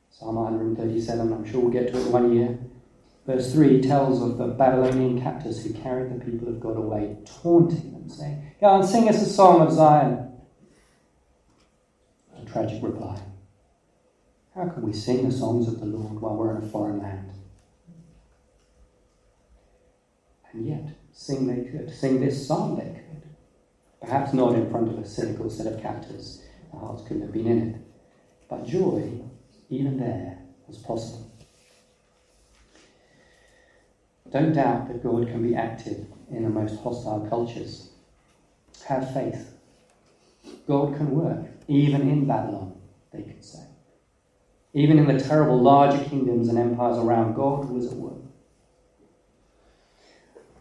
Psalm 0.09 0.35
137, 0.35 1.31
I'm 1.31 1.45
sure 1.45 1.61
we'll 1.61 1.69
get 1.69 1.93
to 1.93 1.99
it 1.99 2.11
one 2.11 2.33
year. 2.33 2.57
Verse 3.27 3.51
3 3.51 3.81
tells 3.81 4.21
of 4.21 4.37
the 4.37 4.47
Babylonian 4.47 5.21
captors 5.21 5.61
who 5.61 5.73
carried 5.73 6.15
the 6.15 6.23
people 6.23 6.47
of 6.47 6.61
God 6.61 6.77
away, 6.77 7.17
taunting 7.25 7.91
them, 7.91 8.07
saying, 8.07 8.53
Go 8.61 8.75
and 8.77 8.87
sing 8.87 9.09
us 9.09 9.21
a 9.21 9.29
song 9.29 9.59
of 9.59 9.73
Zion. 9.73 10.31
A 12.41 12.45
tragic 12.45 12.81
reply. 12.81 13.19
How 14.55 14.69
can 14.69 14.81
we 14.81 14.93
sing 14.93 15.27
the 15.27 15.35
songs 15.35 15.67
of 15.67 15.81
the 15.81 15.85
Lord 15.85 16.21
while 16.21 16.37
we're 16.37 16.55
in 16.55 16.63
a 16.63 16.67
foreign 16.69 16.99
land? 16.99 17.31
And 20.53 20.65
yet, 20.65 20.95
sing 21.11 21.47
they 21.47 21.69
could. 21.69 21.93
Sing 21.93 22.21
this 22.21 22.47
song 22.47 22.77
they 22.77 23.01
could. 23.01 23.29
Perhaps 23.99 24.33
not 24.33 24.55
in 24.55 24.71
front 24.71 24.87
of 24.87 24.97
a 24.97 25.05
cynical 25.05 25.49
set 25.49 25.67
of 25.67 25.81
captors. 25.81 26.41
Their 26.71 26.79
hearts 26.79 27.03
couldn't 27.03 27.23
have 27.23 27.33
been 27.33 27.47
in 27.47 27.73
it. 27.73 27.81
But 28.49 28.65
joy, 28.65 29.19
even 29.69 29.99
there, 29.99 30.39
was 30.65 30.77
possible. 30.77 31.36
Don't 34.37 34.53
doubt 34.53 34.87
that 34.87 35.01
God 35.01 35.25
can 35.29 35.41
be 35.41 35.55
active 35.55 36.05
in 36.29 36.43
the 36.43 36.49
most 36.49 36.79
hostile 36.81 37.25
cultures. 37.27 37.89
Have 38.85 39.11
faith. 39.11 39.51
God 40.67 40.95
can 40.95 41.09
work, 41.09 41.47
even 41.67 42.01
in 42.01 42.27
Babylon, 42.27 42.79
they 43.11 43.23
could 43.23 43.43
say. 43.43 43.63
Even 44.75 44.99
in 44.99 45.07
the 45.07 45.19
terrible 45.19 45.59
larger 45.59 46.03
kingdoms 46.03 46.49
and 46.49 46.59
empires 46.59 46.99
around, 46.99 47.33
God 47.33 47.67
was 47.71 47.91
at 47.91 47.97
work. 47.97 48.21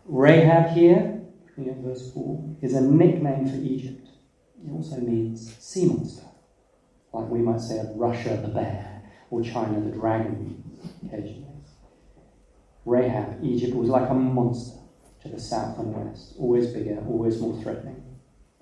Rahab 0.07 0.71
here, 0.71 1.21
verse 1.59 2.11
4, 2.15 2.57
is 2.63 2.73
a 2.73 2.81
nickname 2.81 3.47
for 3.47 3.57
Egypt. 3.57 4.09
It 4.67 4.73
also 4.73 4.97
means 5.01 5.55
sea 5.59 5.85
monster, 5.85 6.25
like 7.13 7.29
we 7.29 7.41
might 7.41 7.61
say 7.61 7.79
of 7.81 7.95
Russia 7.95 8.41
the 8.41 8.49
bear 8.49 9.03
or 9.31 9.43
China 9.43 9.81
the 9.81 9.91
dragon 9.91 10.65
occasionally. 11.05 11.46
Rahab, 12.87 13.45
Egypt 13.45 13.75
was 13.75 13.89
like 13.89 14.09
a 14.09 14.15
monster 14.15 14.79
to 15.23 15.29
the 15.29 15.41
south 15.41 15.79
and 15.79 15.93
west, 15.93 16.35
always 16.39 16.69
bigger, 16.69 17.05
always 17.09 17.41
more 17.41 17.61
threatening. 17.61 18.03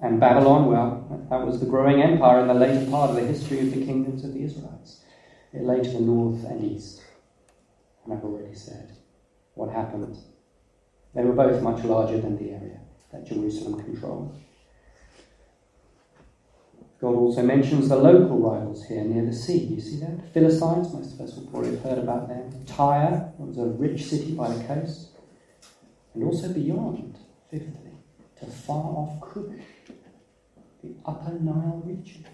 And 0.01 0.19
Babylon, 0.19 0.67
well, 0.67 1.27
that 1.31 1.47
was 1.47 1.61
the 1.61 1.67
growing 1.67 2.03
empire 2.03 2.41
in 2.41 2.49
the 2.49 2.55
later 2.55 2.91
part 2.91 3.11
of 3.11 3.17
the 3.17 3.27
history 3.27 3.61
of 3.61 3.71
the 3.71 3.85
kingdoms 3.85 4.25
of 4.25 4.33
the 4.35 4.43
Israelites. 4.43 5.03
It 5.53 5.63
lay 5.63 5.83
to 5.83 5.91
the 5.91 6.01
north 6.01 6.43
and 6.45 6.65
east. 6.65 7.03
And 8.05 8.15
I've 8.15 8.25
already 8.25 8.55
said 8.55 8.97
what 9.55 9.71
happened. 9.71 10.17
They 11.15 11.23
were 11.23 11.33
both 11.33 11.63
much 11.63 11.85
larger 11.85 12.21
than 12.21 12.37
the 12.37 12.51
area 12.51 12.81
that 13.13 13.27
Jerusalem 13.27 13.83
controlled. 13.85 14.37
God 17.05 17.17
also 17.17 17.43
mentions 17.43 17.91
the 17.91 17.97
local 17.97 18.39
rivals 18.39 18.87
here 18.87 19.05
near 19.05 19.27
the 19.27 19.33
sea. 19.35 19.59
You 19.59 19.79
see 19.79 20.01
that? 20.01 20.33
Philistines, 20.33 20.91
most 20.91 21.13
of 21.13 21.21
us 21.21 21.37
will 21.37 21.47
probably 21.49 21.73
have 21.73 21.83
heard 21.83 21.99
about 21.99 22.29
them. 22.29 22.65
Tyre 22.65 23.31
that 23.37 23.45
was 23.47 23.59
a 23.59 23.67
rich 23.67 24.05
city 24.05 24.33
by 24.33 24.49
the 24.49 24.65
coast. 24.65 25.11
And 26.15 26.25
also 26.25 26.49
beyond, 26.49 27.19
fifthly, 27.51 27.99
to 28.41 28.47
far 28.47 28.83
off 28.83 29.21
Cush, 29.21 29.61
the 30.83 30.95
Upper 31.05 31.33
Nile 31.33 31.83
region. 31.85 32.25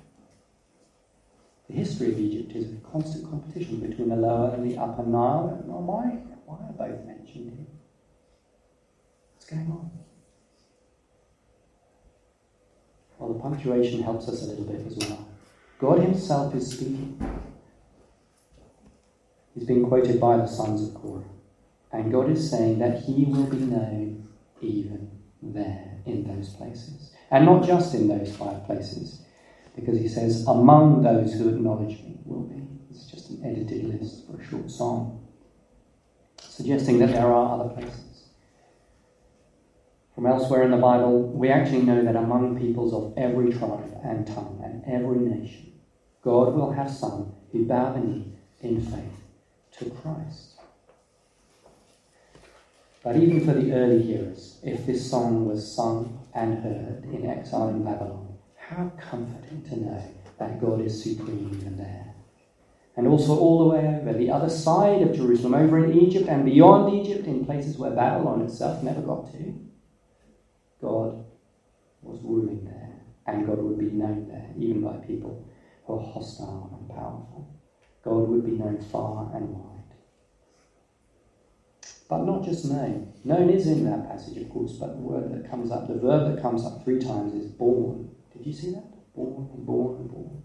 The 1.69 1.75
history 1.75 2.13
of 2.13 2.21
Egypt 2.21 2.53
is 2.53 2.73
a 2.73 2.77
constant 2.93 3.29
competition 3.29 3.81
between 3.81 4.11
the 4.11 4.17
lower 4.17 4.55
and 4.55 4.71
the 4.71 4.79
upper 4.79 5.05
Nile. 5.05 5.65
Why, 5.67 6.11
why 6.47 6.59
are 6.59 6.73
both 6.91 7.05
mentioned 7.07 7.57
here? 7.57 7.67
What's 9.35 9.47
going 9.47 9.67
on? 9.73 10.00
Well, 13.21 13.35
the 13.35 13.39
punctuation 13.39 14.03
helps 14.03 14.29
us 14.29 14.43
a 14.43 14.47
little 14.47 14.65
bit 14.65 14.87
as 14.87 14.97
well. 14.97 15.29
God 15.79 16.01
Himself 16.01 16.55
is 16.55 16.73
speaking. 16.73 17.21
He's 19.55 19.65
being 19.65 19.87
quoted 19.87 20.19
by 20.19 20.39
the 20.39 20.47
sons 20.47 20.89
of 20.89 20.95
Korah. 20.95 21.25
And 21.93 22.11
God 22.11 22.31
is 22.31 22.51
saying 22.51 22.79
that 22.79 23.03
He 23.03 23.27
will 23.27 23.45
be 23.45 23.59
known 23.59 24.27
even 24.63 25.11
there 25.43 25.99
in 26.07 26.27
those 26.27 26.49
places. 26.55 27.13
And 27.31 27.45
not 27.45 27.67
just 27.67 27.95
in 27.95 28.09
those 28.09 28.35
five 28.35 28.65
places 28.65 29.23
because 29.77 29.99
he 29.99 30.09
says, 30.09 30.47
Among 30.47 31.03
those 31.03 31.35
who 31.35 31.49
acknowledge 31.49 32.03
me 32.03 32.19
will 32.25 32.43
be. 32.43 32.67
It's 32.91 33.07
just 33.07 33.31
an 33.31 33.45
edited 33.45 33.85
list 33.85 34.27
for 34.27 34.41
a 34.41 34.45
short 34.45 34.71
song, 34.71 35.27
suggesting 36.41 36.99
that 37.01 37.13
there 37.13 37.33
are 37.33 37.61
other 37.61 37.75
places. 37.75 38.10
From 40.21 40.33
elsewhere 40.33 40.65
in 40.65 40.71
the 40.71 40.77
Bible, 40.77 41.29
we 41.29 41.49
actually 41.49 41.81
know 41.81 42.05
that 42.05 42.15
among 42.15 42.61
peoples 42.61 42.93
of 42.93 43.15
every 43.17 43.51
tribe 43.55 43.99
and 44.05 44.27
tongue 44.27 44.61
and 44.63 44.85
every 44.87 45.19
nation, 45.19 45.73
God 46.21 46.55
will 46.55 46.73
have 46.73 46.91
some 46.91 47.33
who 47.51 47.65
bow 47.65 47.95
the 47.95 48.01
knee 48.01 48.35
in 48.61 48.83
faith 48.83 49.25
to 49.79 49.89
Christ. 49.89 50.57
But 53.03 53.17
even 53.17 53.47
for 53.47 53.55
the 53.55 53.73
early 53.73 54.03
hearers, 54.03 54.59
if 54.63 54.85
this 54.85 55.11
song 55.11 55.49
was 55.49 55.75
sung 55.75 56.21
and 56.35 56.63
heard 56.63 57.05
in 57.05 57.25
exile 57.25 57.71
in 57.71 57.83
Babylon, 57.83 58.37
how 58.59 58.93
comforting 59.01 59.63
to 59.71 59.81
know 59.81 60.05
that 60.39 60.61
God 60.61 60.83
is 60.83 61.03
supreme 61.03 61.51
even 61.59 61.79
there. 61.79 62.13
And 62.95 63.07
also 63.09 63.39
all 63.39 63.61
the 63.61 63.75
way 63.75 63.87
over 63.87 64.13
the 64.13 64.31
other 64.31 64.51
side 64.51 65.01
of 65.01 65.17
Jerusalem, 65.17 65.55
over 65.55 65.83
in 65.83 65.99
Egypt 65.99 66.29
and 66.29 66.45
beyond 66.45 66.93
Egypt, 66.93 67.27
in 67.27 67.47
places 67.47 67.79
where 67.79 67.93
Babylon 67.93 68.43
itself 68.43 68.83
never 68.83 69.01
got 69.01 69.33
to, 69.33 69.70
God 70.81 71.25
was 72.03 72.21
ruling 72.23 72.65
there, 72.65 73.01
and 73.27 73.47
God 73.47 73.61
would 73.63 73.79
be 73.79 73.91
known 73.91 74.29
there, 74.29 74.51
even 74.57 74.83
by 74.83 74.97
people 74.99 75.47
who 75.85 75.95
are 75.95 76.01
hostile 76.03 76.71
and 76.79 76.89
powerful. 76.89 77.49
God 78.05 78.29
would 78.29 78.45
be 78.45 78.53
known 78.53 78.81
far 78.81 79.31
and 79.35 79.51
wide. 79.51 79.83
But 82.09 82.25
not 82.25 82.45
just 82.45 82.65
known. 82.65 83.13
Known 83.25 83.51
is 83.51 83.67
in 83.67 83.85
that 83.85 84.09
passage, 84.09 84.37
of 84.39 84.49
course, 84.51 84.75
but 84.75 84.95
the 84.95 85.01
word 85.01 85.31
that 85.33 85.51
comes 85.51 85.71
up, 85.71 85.89
the 85.89 85.95
verb 85.95 86.25
that 86.27 86.43
comes 86.43 86.65
up 86.65 86.83
three 86.85 86.99
times 86.99 87.35
is 87.35 87.47
born. 87.47 88.11
Did 88.33 88.47
you 88.47 88.53
see 88.53 88.71
that? 88.73 88.85
Born 89.15 89.49
and 89.53 89.67
born 89.67 89.97
and 89.97 90.11
born. 90.11 90.43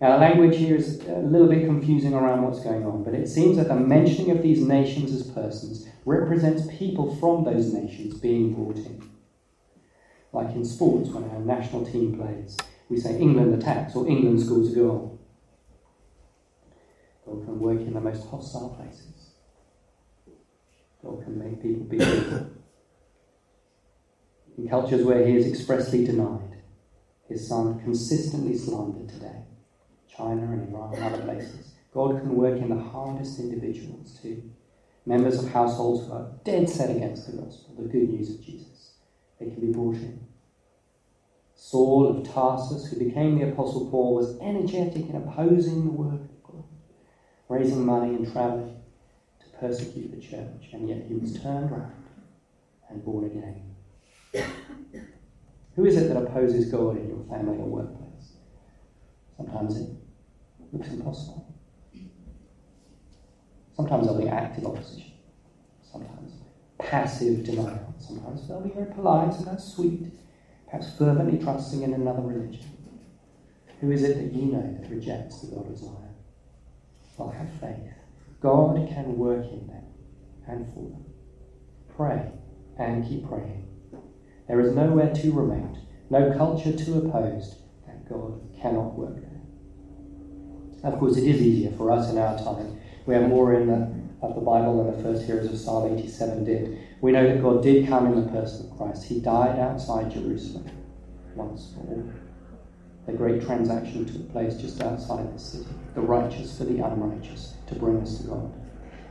Now, 0.00 0.12
the 0.12 0.18
language 0.18 0.56
here 0.56 0.76
is 0.76 1.00
a 1.06 1.20
little 1.20 1.48
bit 1.48 1.64
confusing 1.64 2.12
around 2.12 2.42
what's 2.42 2.62
going 2.62 2.84
on, 2.84 3.02
but 3.02 3.14
it 3.14 3.28
seems 3.28 3.56
that 3.56 3.68
the 3.68 3.76
mentioning 3.76 4.30
of 4.30 4.42
these 4.42 4.60
nations 4.60 5.10
as 5.10 5.26
persons 5.30 5.88
represents 6.04 6.66
people 6.76 7.16
from 7.16 7.44
those 7.44 7.72
nations 7.72 8.14
being 8.18 8.52
brought 8.52 8.76
in. 8.76 9.02
Like 10.32 10.54
in 10.54 10.66
sports, 10.66 11.08
when 11.08 11.24
our 11.30 11.40
national 11.40 11.86
team 11.86 12.18
plays, 12.18 12.58
we 12.90 12.98
say 12.98 13.18
England 13.18 13.54
attacks 13.54 13.96
or 13.96 14.06
England 14.06 14.42
scores 14.42 14.72
a 14.72 14.76
goal. 14.76 15.18
God 17.24 17.44
can 17.46 17.58
work 17.58 17.80
in 17.80 17.94
the 17.94 18.00
most 18.00 18.28
hostile 18.28 18.76
places. 18.78 19.30
God 21.02 21.24
can 21.24 21.38
make 21.38 21.62
people 21.62 21.84
be 21.84 21.98
people. 21.98 22.50
In 24.58 24.68
cultures 24.68 25.04
where 25.04 25.26
he 25.26 25.36
is 25.36 25.46
expressly 25.46 26.04
denied, 26.04 26.62
his 27.28 27.48
son 27.48 27.80
consistently 27.80 28.56
slandered 28.56 29.08
today. 29.08 29.42
China 30.16 30.42
and 30.42 30.74
Iran 30.74 30.94
and 30.94 31.04
other 31.04 31.22
places. 31.22 31.72
God 31.92 32.20
can 32.20 32.36
work 32.36 32.58
in 32.60 32.68
the 32.68 32.82
hardest 32.82 33.38
individuals 33.38 34.18
too. 34.20 34.50
Members 35.04 35.42
of 35.42 35.50
households 35.50 36.06
who 36.06 36.12
are 36.12 36.32
dead 36.44 36.68
set 36.68 36.90
against 36.90 37.26
the 37.26 37.36
gospel, 37.36 37.74
the 37.78 37.88
good 37.88 38.08
news 38.08 38.30
of 38.34 38.44
Jesus. 38.44 38.94
They 39.38 39.46
can 39.46 39.60
be 39.60 39.72
brought 39.72 39.96
in. 39.96 40.20
Saul 41.54 42.08
of 42.08 42.28
Tarsus, 42.28 42.86
who 42.86 42.98
became 42.98 43.38
the 43.38 43.50
Apostle 43.50 43.90
Paul, 43.90 44.14
was 44.14 44.38
energetic 44.40 45.08
in 45.08 45.16
opposing 45.16 45.84
the 45.84 45.90
work 45.90 46.20
of 46.20 46.42
God, 46.42 46.64
raising 47.48 47.84
money 47.84 48.14
and 48.14 48.30
traveling 48.30 48.76
to 49.40 49.58
persecute 49.58 50.10
the 50.10 50.20
church, 50.20 50.70
and 50.72 50.88
yet 50.88 51.04
he 51.08 51.14
was 51.14 51.40
turned 51.40 51.70
around 51.70 51.92
and 52.90 53.04
born 53.04 53.24
again. 53.24 53.74
Who 55.76 55.84
is 55.84 55.96
it 55.96 56.08
that 56.08 56.16
opposes 56.16 56.70
God 56.70 56.98
in 56.98 57.08
your 57.08 57.24
family 57.28 57.58
or 57.58 57.66
workplace? 57.66 58.32
Sometimes 59.36 59.76
it 59.76 59.88
looks 60.72 60.88
impossible. 60.88 61.54
Sometimes 63.76 64.06
there'll 64.06 64.22
be 64.22 64.28
active 64.28 64.64
opposition. 64.64 65.12
Sometimes 65.82 66.32
passive 66.78 67.44
denial. 67.44 67.94
Sometimes 67.98 68.48
they'll 68.48 68.60
be 68.60 68.70
very 68.70 68.92
polite, 68.92 69.34
sometimes 69.34 69.64
sweet, 69.64 70.06
perhaps 70.66 70.96
fervently 70.96 71.38
trusting 71.38 71.82
in 71.82 71.94
another 71.94 72.22
religion. 72.22 72.64
Who 73.80 73.90
is 73.90 74.02
it 74.02 74.16
that 74.16 74.32
you 74.32 74.52
know 74.52 74.78
that 74.80 74.90
rejects 74.90 75.40
the 75.40 75.54
God 75.54 75.70
of 75.70 75.78
Zion? 75.78 76.14
Well, 77.18 77.30
have 77.30 77.50
faith. 77.60 77.92
God 78.40 78.88
can 78.88 79.18
work 79.18 79.44
in 79.46 79.66
them 79.66 79.84
and 80.46 80.66
for 80.72 80.90
them. 80.90 81.04
Pray 81.96 82.30
and 82.78 83.06
keep 83.06 83.28
praying. 83.28 83.66
There 84.48 84.60
is 84.60 84.74
nowhere 84.74 85.14
too 85.14 85.32
remote, 85.32 85.78
no 86.08 86.32
culture 86.36 86.72
too 86.72 86.98
opposed 86.98 87.56
that 87.86 88.08
God 88.08 88.40
cannot 88.60 88.94
work. 88.94 89.25
Of 90.82 90.98
course, 90.98 91.16
it 91.16 91.24
is 91.24 91.40
easier 91.40 91.72
for 91.72 91.90
us 91.90 92.10
in 92.10 92.18
our 92.18 92.38
time. 92.38 92.78
We 93.06 93.14
have 93.14 93.28
more 93.28 93.54
in 93.54 93.66
the, 93.66 94.26
of 94.26 94.34
the 94.34 94.40
Bible 94.40 94.84
than 94.84 94.96
the 94.96 95.02
first 95.02 95.24
hearers 95.24 95.46
of 95.46 95.58
Psalm 95.58 95.96
87 95.98 96.44
did. 96.44 96.78
We 97.00 97.12
know 97.12 97.26
that 97.26 97.42
God 97.42 97.62
did 97.62 97.86
come 97.88 98.06
in 98.06 98.24
the 98.24 98.30
person 98.30 98.70
of 98.70 98.76
Christ. 98.76 99.04
He 99.04 99.20
died 99.20 99.58
outside 99.58 100.12
Jerusalem 100.12 100.70
once 101.34 101.72
for 101.74 101.80
all. 101.80 102.10
The 103.06 103.12
great 103.12 103.42
transaction 103.44 104.04
took 104.04 104.32
place 104.32 104.56
just 104.56 104.82
outside 104.82 105.32
the 105.32 105.38
city, 105.38 105.66
the 105.94 106.00
righteous 106.00 106.58
for 106.58 106.64
the 106.64 106.84
unrighteous, 106.84 107.54
to 107.68 107.74
bring 107.76 108.00
us 108.00 108.18
to 108.18 108.28
God. 108.28 108.52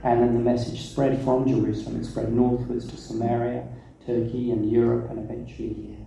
And 0.04 0.22
then 0.22 0.34
the 0.34 0.40
message 0.40 0.82
spread 0.82 1.24
from 1.24 1.48
Jerusalem. 1.48 2.02
It 2.02 2.06
spread 2.06 2.32
northwards 2.32 2.88
to 2.90 2.98
Samaria 2.98 3.68
Turkey 4.06 4.52
and 4.52 4.70
Europe 4.70 5.10
and 5.10 5.20
eventually 5.20 5.74
here. 5.74 6.06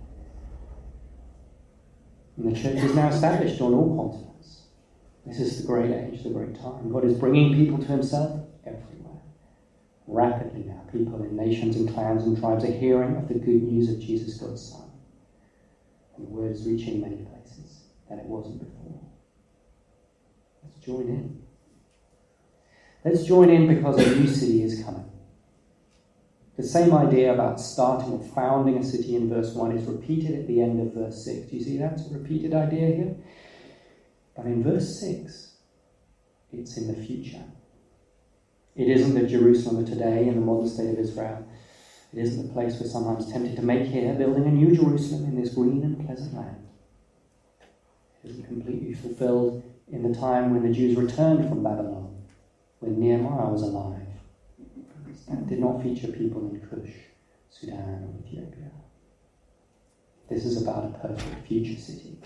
And 2.36 2.54
the 2.54 2.60
church 2.60 2.76
is 2.76 2.94
now 2.94 3.08
established 3.08 3.60
on 3.60 3.74
all 3.74 3.96
continents. 3.96 4.27
This 5.28 5.40
is 5.40 5.60
the 5.60 5.66
great 5.66 5.90
age, 5.90 6.22
the 6.22 6.30
great 6.30 6.58
time. 6.58 6.90
God 6.90 7.04
is 7.04 7.18
bringing 7.18 7.54
people 7.54 7.78
to 7.78 7.84
Himself 7.84 8.46
everywhere. 8.64 9.20
Rapidly 10.06 10.64
now, 10.64 10.80
people 10.90 11.22
in 11.22 11.36
nations 11.36 11.76
and 11.76 11.92
clans 11.92 12.24
and 12.24 12.38
tribes 12.38 12.64
are 12.64 12.72
hearing 12.72 13.14
of 13.16 13.28
the 13.28 13.34
good 13.34 13.62
news 13.62 13.90
of 13.90 14.00
Jesus, 14.00 14.38
God's 14.38 14.70
Son. 14.70 14.90
And 16.16 16.26
the 16.26 16.30
word 16.30 16.52
is 16.52 16.66
reaching 16.66 17.02
many 17.02 17.16
places 17.16 17.84
that 18.08 18.18
it 18.18 18.24
wasn't 18.24 18.60
before. 18.60 19.00
Let's 20.64 20.78
join 20.78 21.08
in. 21.08 21.42
Let's 23.04 23.24
join 23.24 23.50
in 23.50 23.66
because 23.68 23.98
a 23.98 24.16
new 24.16 24.28
city 24.28 24.62
is 24.62 24.82
coming. 24.82 25.04
The 26.56 26.64
same 26.64 26.94
idea 26.94 27.34
about 27.34 27.60
starting 27.60 28.12
or 28.12 28.24
founding 28.34 28.78
a 28.78 28.82
city 28.82 29.14
in 29.14 29.28
verse 29.28 29.54
1 29.54 29.76
is 29.76 29.84
repeated 29.84 30.38
at 30.38 30.48
the 30.48 30.62
end 30.62 30.80
of 30.80 30.94
verse 30.94 31.22
6. 31.24 31.50
Do 31.50 31.56
you 31.56 31.62
see 31.62 31.78
that? 31.78 32.00
A 32.00 32.14
repeated 32.14 32.54
idea 32.54 32.86
here. 32.96 33.14
But 34.38 34.46
in 34.46 34.62
verse 34.62 35.00
6, 35.00 35.54
it's 36.52 36.76
in 36.76 36.86
the 36.86 37.04
future. 37.04 37.42
It 38.76 38.86
isn't 38.86 39.14
the 39.14 39.26
Jerusalem 39.26 39.82
of 39.82 39.90
today 39.90 40.28
in 40.28 40.36
the 40.36 40.40
modern 40.40 40.68
state 40.68 40.90
of 40.90 40.98
Israel. 41.00 41.44
It 42.12 42.20
isn't 42.20 42.46
the 42.46 42.52
place 42.52 42.78
we're 42.80 42.86
sometimes 42.86 43.32
tempted 43.32 43.56
to 43.56 43.62
make 43.62 43.88
here, 43.88 44.14
building 44.14 44.44
a 44.44 44.52
new 44.52 44.76
Jerusalem 44.76 45.24
in 45.24 45.42
this 45.42 45.54
green 45.54 45.82
and 45.82 46.06
pleasant 46.06 46.34
land. 46.34 46.68
It 48.22 48.30
isn't 48.30 48.46
completely 48.46 48.94
fulfilled 48.94 49.64
in 49.90 50.08
the 50.08 50.16
time 50.16 50.52
when 50.52 50.62
the 50.62 50.72
Jews 50.72 50.96
returned 50.96 51.48
from 51.48 51.64
Babylon, 51.64 52.22
when 52.78 53.00
Nehemiah 53.00 53.50
was 53.50 53.62
alive. 53.62 54.06
And 55.26 55.48
did 55.48 55.58
not 55.58 55.82
feature 55.82 56.12
people 56.12 56.48
in 56.48 56.60
Cush, 56.60 56.94
Sudan, 57.50 58.04
or 58.04 58.24
Ethiopia. 58.24 58.70
This 60.30 60.44
is 60.44 60.62
about 60.62 60.84
a 60.84 61.08
perfect 61.08 61.44
future 61.48 61.78
city 61.78 62.18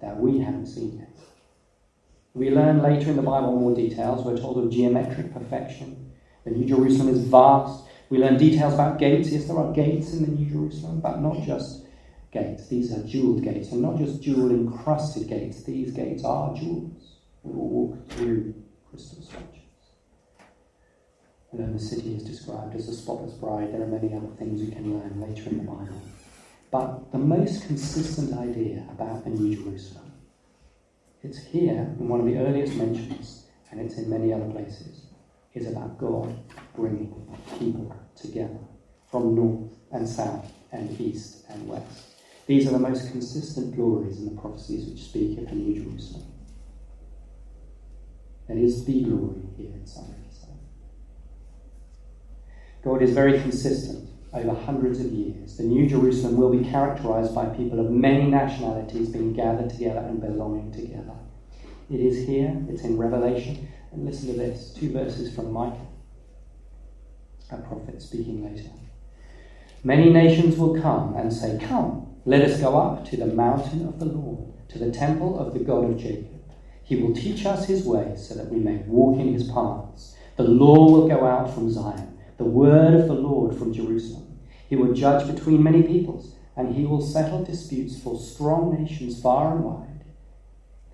that 0.00 0.18
we 0.18 0.38
haven't 0.38 0.66
seen 0.66 0.96
yet. 0.98 1.31
We 2.34 2.50
learn 2.50 2.82
later 2.82 3.10
in 3.10 3.16
the 3.16 3.22
Bible 3.22 3.52
more 3.58 3.74
details. 3.74 4.24
We're 4.24 4.38
told 4.38 4.56
of 4.56 4.70
geometric 4.70 5.34
perfection. 5.34 6.12
The 6.44 6.50
New 6.50 6.66
Jerusalem 6.66 7.08
is 7.08 7.20
vast. 7.20 7.84
We 8.08 8.18
learn 8.18 8.38
details 8.38 8.72
about 8.72 8.98
gates. 8.98 9.30
Yes, 9.30 9.44
there 9.44 9.58
are 9.58 9.72
gates 9.72 10.14
in 10.14 10.22
the 10.22 10.30
New 10.30 10.50
Jerusalem, 10.50 11.00
but 11.00 11.20
not 11.20 11.42
just 11.42 11.84
gates. 12.32 12.68
These 12.68 12.92
are 12.92 13.02
jeweled 13.06 13.42
gates, 13.42 13.70
and 13.72 13.82
not 13.82 13.98
just 13.98 14.22
jewel 14.22 14.50
encrusted 14.50 15.28
gates. 15.28 15.62
These 15.62 15.92
gates 15.92 16.24
are 16.24 16.54
jewels. 16.54 17.16
We 17.42 17.52
will 17.52 17.68
walk 17.68 18.08
through 18.08 18.54
crystal 18.88 19.22
structures. 19.22 19.58
And 21.50 21.60
then 21.60 21.74
the 21.74 21.78
city 21.78 22.14
is 22.16 22.24
described 22.24 22.74
as 22.74 22.88
a 22.88 22.94
spotless 22.94 23.34
bride. 23.34 23.74
There 23.74 23.82
are 23.82 23.86
many 23.86 24.14
other 24.14 24.34
things 24.38 24.62
we 24.62 24.70
can 24.70 24.98
learn 24.98 25.20
later 25.20 25.50
in 25.50 25.58
the 25.58 25.64
Bible. 25.64 26.00
But 26.70 27.12
the 27.12 27.18
most 27.18 27.66
consistent 27.66 28.32
idea 28.32 28.86
about 28.90 29.24
the 29.24 29.30
New 29.30 29.54
Jerusalem 29.54 30.11
it's 31.22 31.38
here 31.38 31.94
in 31.98 32.08
one 32.08 32.20
of 32.20 32.26
the 32.26 32.36
earliest 32.36 32.74
mentions, 32.74 33.46
and 33.70 33.80
it's 33.80 33.96
in 33.96 34.10
many 34.10 34.32
other 34.32 34.50
places, 34.50 35.06
is 35.54 35.68
about 35.68 35.98
God 35.98 36.36
bringing 36.74 37.12
people 37.58 37.94
together 38.16 38.58
from 39.10 39.34
north 39.34 39.72
and 39.92 40.08
south 40.08 40.52
and 40.72 41.00
east 41.00 41.44
and 41.48 41.68
west. 41.68 42.04
These 42.46 42.66
are 42.66 42.72
the 42.72 42.78
most 42.78 43.10
consistent 43.10 43.76
glories 43.76 44.18
in 44.18 44.34
the 44.34 44.40
prophecies 44.40 44.88
which 44.88 45.02
speak 45.02 45.38
of 45.38 45.48
the 45.48 45.54
New 45.54 45.82
Jerusalem. 45.82 46.24
It 48.48 48.58
is 48.58 48.84
the 48.84 49.02
glory 49.04 49.42
here 49.56 49.72
in 49.72 49.86
Psalm 49.86 50.14
God 52.84 53.00
is 53.00 53.12
very 53.12 53.40
consistent 53.40 54.08
over 54.34 54.54
hundreds 54.54 55.00
of 55.00 55.06
years. 55.06 55.56
The 55.56 55.64
New 55.64 55.88
Jerusalem 55.88 56.36
will 56.36 56.50
be 56.50 56.64
characterized 56.68 57.34
by 57.34 57.46
people 57.46 57.80
of 57.80 57.90
many 57.90 58.24
nationalities 58.24 59.08
being 59.08 59.32
gathered 59.34 59.70
together 59.70 60.00
and 60.00 60.20
belonging 60.20 60.72
together. 60.72 61.12
It 61.90 62.00
is 62.00 62.26
here, 62.26 62.56
it's 62.68 62.82
in 62.82 62.96
Revelation. 62.96 63.68
And 63.92 64.06
listen 64.06 64.28
to 64.28 64.38
this 64.38 64.72
two 64.72 64.90
verses 64.90 65.34
from 65.34 65.52
Micah, 65.52 65.86
a 67.50 67.58
prophet 67.58 68.00
speaking 68.00 68.42
later. 68.42 68.70
Many 69.84 70.10
nations 70.10 70.56
will 70.56 70.80
come 70.80 71.14
and 71.16 71.32
say, 71.32 71.58
Come, 71.60 72.06
let 72.24 72.42
us 72.42 72.60
go 72.60 72.78
up 72.78 73.04
to 73.06 73.16
the 73.16 73.26
mountain 73.26 73.86
of 73.86 73.98
the 73.98 74.06
Lord, 74.06 74.52
to 74.70 74.78
the 74.78 74.90
temple 74.90 75.38
of 75.38 75.52
the 75.52 75.60
God 75.60 75.90
of 75.90 75.98
Jacob. 75.98 76.28
He 76.82 76.96
will 76.96 77.14
teach 77.14 77.44
us 77.44 77.66
his 77.66 77.84
ways 77.84 78.26
so 78.28 78.34
that 78.34 78.48
we 78.48 78.58
may 78.58 78.76
walk 78.86 79.18
in 79.18 79.32
his 79.32 79.50
paths. 79.50 80.16
The 80.36 80.44
law 80.44 80.90
will 80.90 81.08
go 81.08 81.26
out 81.26 81.52
from 81.52 81.70
Zion, 81.70 82.11
the 82.38 82.44
word 82.44 82.94
of 82.94 83.08
the 83.08 83.14
Lord 83.14 83.56
from 83.56 83.72
Jerusalem. 83.72 84.38
He 84.68 84.76
will 84.76 84.92
judge 84.92 85.32
between 85.32 85.62
many 85.62 85.82
peoples, 85.82 86.34
and 86.56 86.74
he 86.74 86.84
will 86.84 87.02
settle 87.02 87.44
disputes 87.44 88.00
for 88.00 88.18
strong 88.18 88.82
nations 88.82 89.20
far 89.20 89.54
and 89.54 89.64
wide. 89.64 90.04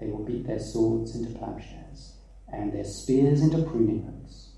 They 0.01 0.07
will 0.07 0.25
beat 0.25 0.47
their 0.47 0.61
swords 0.61 1.15
into 1.15 1.37
plowshares 1.39 2.15
and 2.53 2.73
their 2.73 2.85
spears 2.85 3.43
into 3.43 3.63
pruning 3.63 4.03
hooks. 4.03 4.51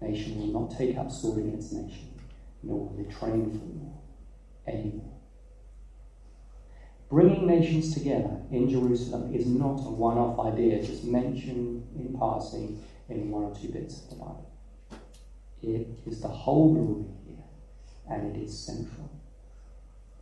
Nation 0.00 0.38
will 0.38 0.60
not 0.60 0.76
take 0.76 0.96
up 0.96 1.10
sword 1.10 1.38
against 1.38 1.72
nation, 1.72 2.20
nor 2.62 2.78
will 2.78 2.96
they 2.96 3.12
train 3.12 3.50
for 3.52 3.64
war 3.64 4.00
anymore. 4.66 5.12
Bringing 7.10 7.46
nations 7.46 7.94
together 7.94 8.42
in 8.50 8.68
Jerusalem 8.68 9.34
is 9.34 9.46
not 9.46 9.80
a 9.80 9.90
one 9.90 10.18
off 10.18 10.38
idea 10.40 10.82
just 10.82 11.04
mentioned 11.04 11.86
in 11.96 12.18
passing 12.18 12.82
in 13.08 13.30
one 13.30 13.44
or 13.44 13.54
two 13.54 13.68
bits 13.68 14.02
of 14.02 14.10
the 14.10 14.16
Bible. 14.16 14.50
It 15.66 15.88
is 16.06 16.20
the 16.20 16.28
whole 16.28 16.74
glory 16.74 17.06
here, 17.26 17.44
and 18.10 18.36
it 18.36 18.38
is 18.38 18.58
central, 18.58 19.10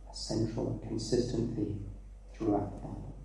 a 0.09 0.15
central 0.15 0.71
and 0.71 0.81
consistent 0.87 1.55
theme 1.55 1.85
throughout 2.33 2.71
the 2.71 2.77
Bible. 2.77 3.15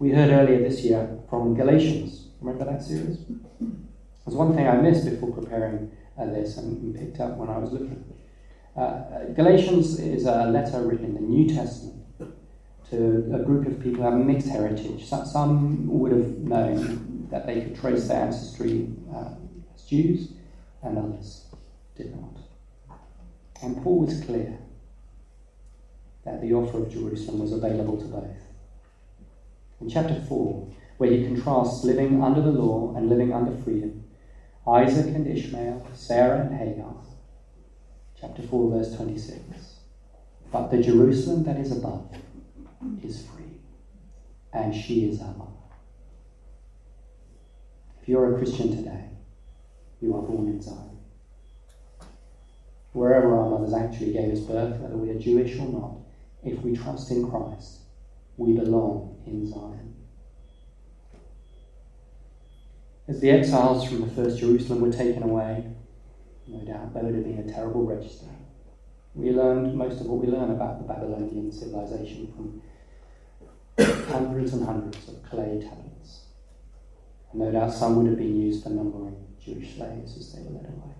We 0.00 0.10
heard 0.10 0.30
earlier 0.30 0.68
this 0.68 0.82
year 0.82 1.20
from 1.30 1.54
Galatians. 1.54 2.28
Remember 2.40 2.64
that 2.64 2.82
series? 2.82 3.18
There's 4.24 4.36
one 4.36 4.56
thing 4.56 4.66
I 4.66 4.76
missed 4.76 5.08
before 5.08 5.30
preparing 5.30 5.92
uh, 6.18 6.26
this 6.26 6.56
and 6.56 6.94
picked 6.96 7.20
up 7.20 7.36
when 7.36 7.48
I 7.48 7.58
was 7.58 7.70
looking. 7.70 8.04
Uh, 8.76 9.26
Galatians 9.34 10.00
is 10.00 10.26
a 10.26 10.46
letter 10.46 10.82
written 10.82 11.06
in 11.06 11.14
the 11.14 11.20
New 11.20 11.54
Testament 11.54 12.04
to 12.90 13.30
a 13.32 13.38
group 13.38 13.66
of 13.66 13.80
people 13.80 14.02
who 14.02 14.10
have 14.10 14.18
mixed 14.26 14.48
heritage. 14.48 15.06
Some 15.06 15.86
would 15.86 16.10
have 16.12 16.38
known 16.38 17.28
that 17.30 17.46
they 17.46 17.60
could 17.60 17.76
trace 17.76 18.08
their 18.08 18.22
ancestry 18.22 18.90
uh, 19.14 19.30
Jews, 19.86 20.32
and 20.82 20.98
others 20.98 21.46
did 21.96 22.14
not. 22.14 22.98
And 23.62 23.82
Paul 23.82 24.00
was 24.00 24.20
clear 24.24 24.58
that 26.24 26.40
the 26.42 26.52
offer 26.52 26.78
of 26.78 26.92
Jerusalem 26.92 27.40
was 27.40 27.52
available 27.52 27.96
to 27.98 28.04
both 28.04 28.46
in 29.80 29.90
chapter 29.90 30.14
4, 30.14 30.68
where 30.96 31.10
he 31.10 31.26
contrasts 31.26 31.84
living 31.84 32.22
under 32.22 32.40
the 32.40 32.50
law 32.50 32.94
and 32.96 33.08
living 33.08 33.32
under 33.32 33.52
freedom, 33.62 34.04
Isaac 34.66 35.14
and 35.14 35.26
Ishmael, 35.26 35.86
Sarah 35.94 36.40
and 36.40 36.56
Hagar. 36.56 36.94
Chapter 38.18 38.42
4, 38.42 38.70
verse 38.70 38.96
26. 38.96 39.40
But 40.50 40.70
the 40.70 40.82
Jerusalem 40.82 41.44
that 41.44 41.58
is 41.58 41.76
above 41.76 42.08
is 43.02 43.26
free, 43.26 43.60
and 44.52 44.74
she 44.74 45.04
is 45.08 45.20
our 45.20 45.34
mother. 45.34 45.50
If 48.00 48.08
you're 48.08 48.34
a 48.34 48.38
Christian 48.38 48.74
today, 48.74 49.04
you 50.00 50.14
are 50.14 50.22
born 50.22 50.48
in 50.48 50.60
Zion. 50.60 50.98
Wherever 52.92 53.36
our 53.36 53.50
mothers 53.50 53.74
actually 53.74 54.12
gave 54.12 54.32
us 54.32 54.40
birth, 54.40 54.80
whether 54.80 54.96
we 54.96 55.10
are 55.10 55.18
Jewish 55.18 55.58
or 55.58 55.68
not, 55.68 55.96
if 56.44 56.60
we 56.62 56.76
trust 56.76 57.10
in 57.10 57.28
Christ, 57.28 57.80
we 58.36 58.52
belong 58.52 59.22
in 59.26 59.46
Zion. 59.46 59.94
As 63.08 63.20
the 63.20 63.30
exiles 63.30 63.86
from 63.86 64.00
the 64.00 64.14
first 64.14 64.38
Jerusalem 64.38 64.80
were 64.80 64.92
taken 64.92 65.22
away, 65.22 65.64
no 66.46 66.60
doubt 66.60 66.92
have 66.94 66.94
been 66.94 67.44
a 67.48 67.52
terrible 67.52 67.84
register. 67.84 68.26
We 69.14 69.30
learned 69.30 69.76
most 69.76 70.00
of 70.00 70.06
what 70.06 70.24
we 70.24 70.30
learn 70.30 70.50
about 70.50 70.78
the 70.78 70.84
Babylonian 70.92 71.50
civilization 71.50 72.32
from 72.34 72.62
hundreds 74.06 74.52
and 74.52 74.64
hundreds 74.64 75.08
of 75.08 75.22
clay 75.22 75.60
tablets. 75.60 76.24
And 77.32 77.40
no 77.40 77.50
doubt 77.50 77.72
some 77.72 77.96
would 77.96 78.06
have 78.06 78.18
been 78.18 78.40
used 78.40 78.62
for 78.62 78.70
numbering 78.70 79.25
Jewish 79.46 79.76
slaves 79.76 80.16
as 80.18 80.32
they 80.32 80.42
were 80.42 80.50
led 80.50 80.66
away. 80.66 80.94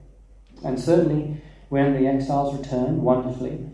And 0.64 0.78
certainly, 0.78 1.42
when 1.68 1.92
the 1.94 2.08
exiles 2.08 2.56
returned, 2.56 3.02
wonderfully, 3.02 3.66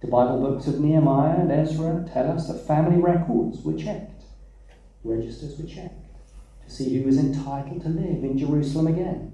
the 0.00 0.06
Bible 0.06 0.40
books 0.40 0.66
of 0.66 0.80
Nehemiah 0.80 1.40
and 1.40 1.50
Ezra 1.50 2.06
tell 2.12 2.30
us 2.30 2.48
that 2.48 2.66
family 2.66 3.00
records 3.00 3.62
were 3.62 3.72
checked, 3.76 4.24
registers 5.02 5.58
were 5.58 5.66
checked 5.66 5.94
to 6.64 6.70
see 6.70 6.98
who 6.98 7.06
was 7.06 7.18
entitled 7.18 7.82
to 7.82 7.88
live 7.88 8.22
in 8.22 8.36
Jerusalem 8.36 8.88
again. 8.88 9.32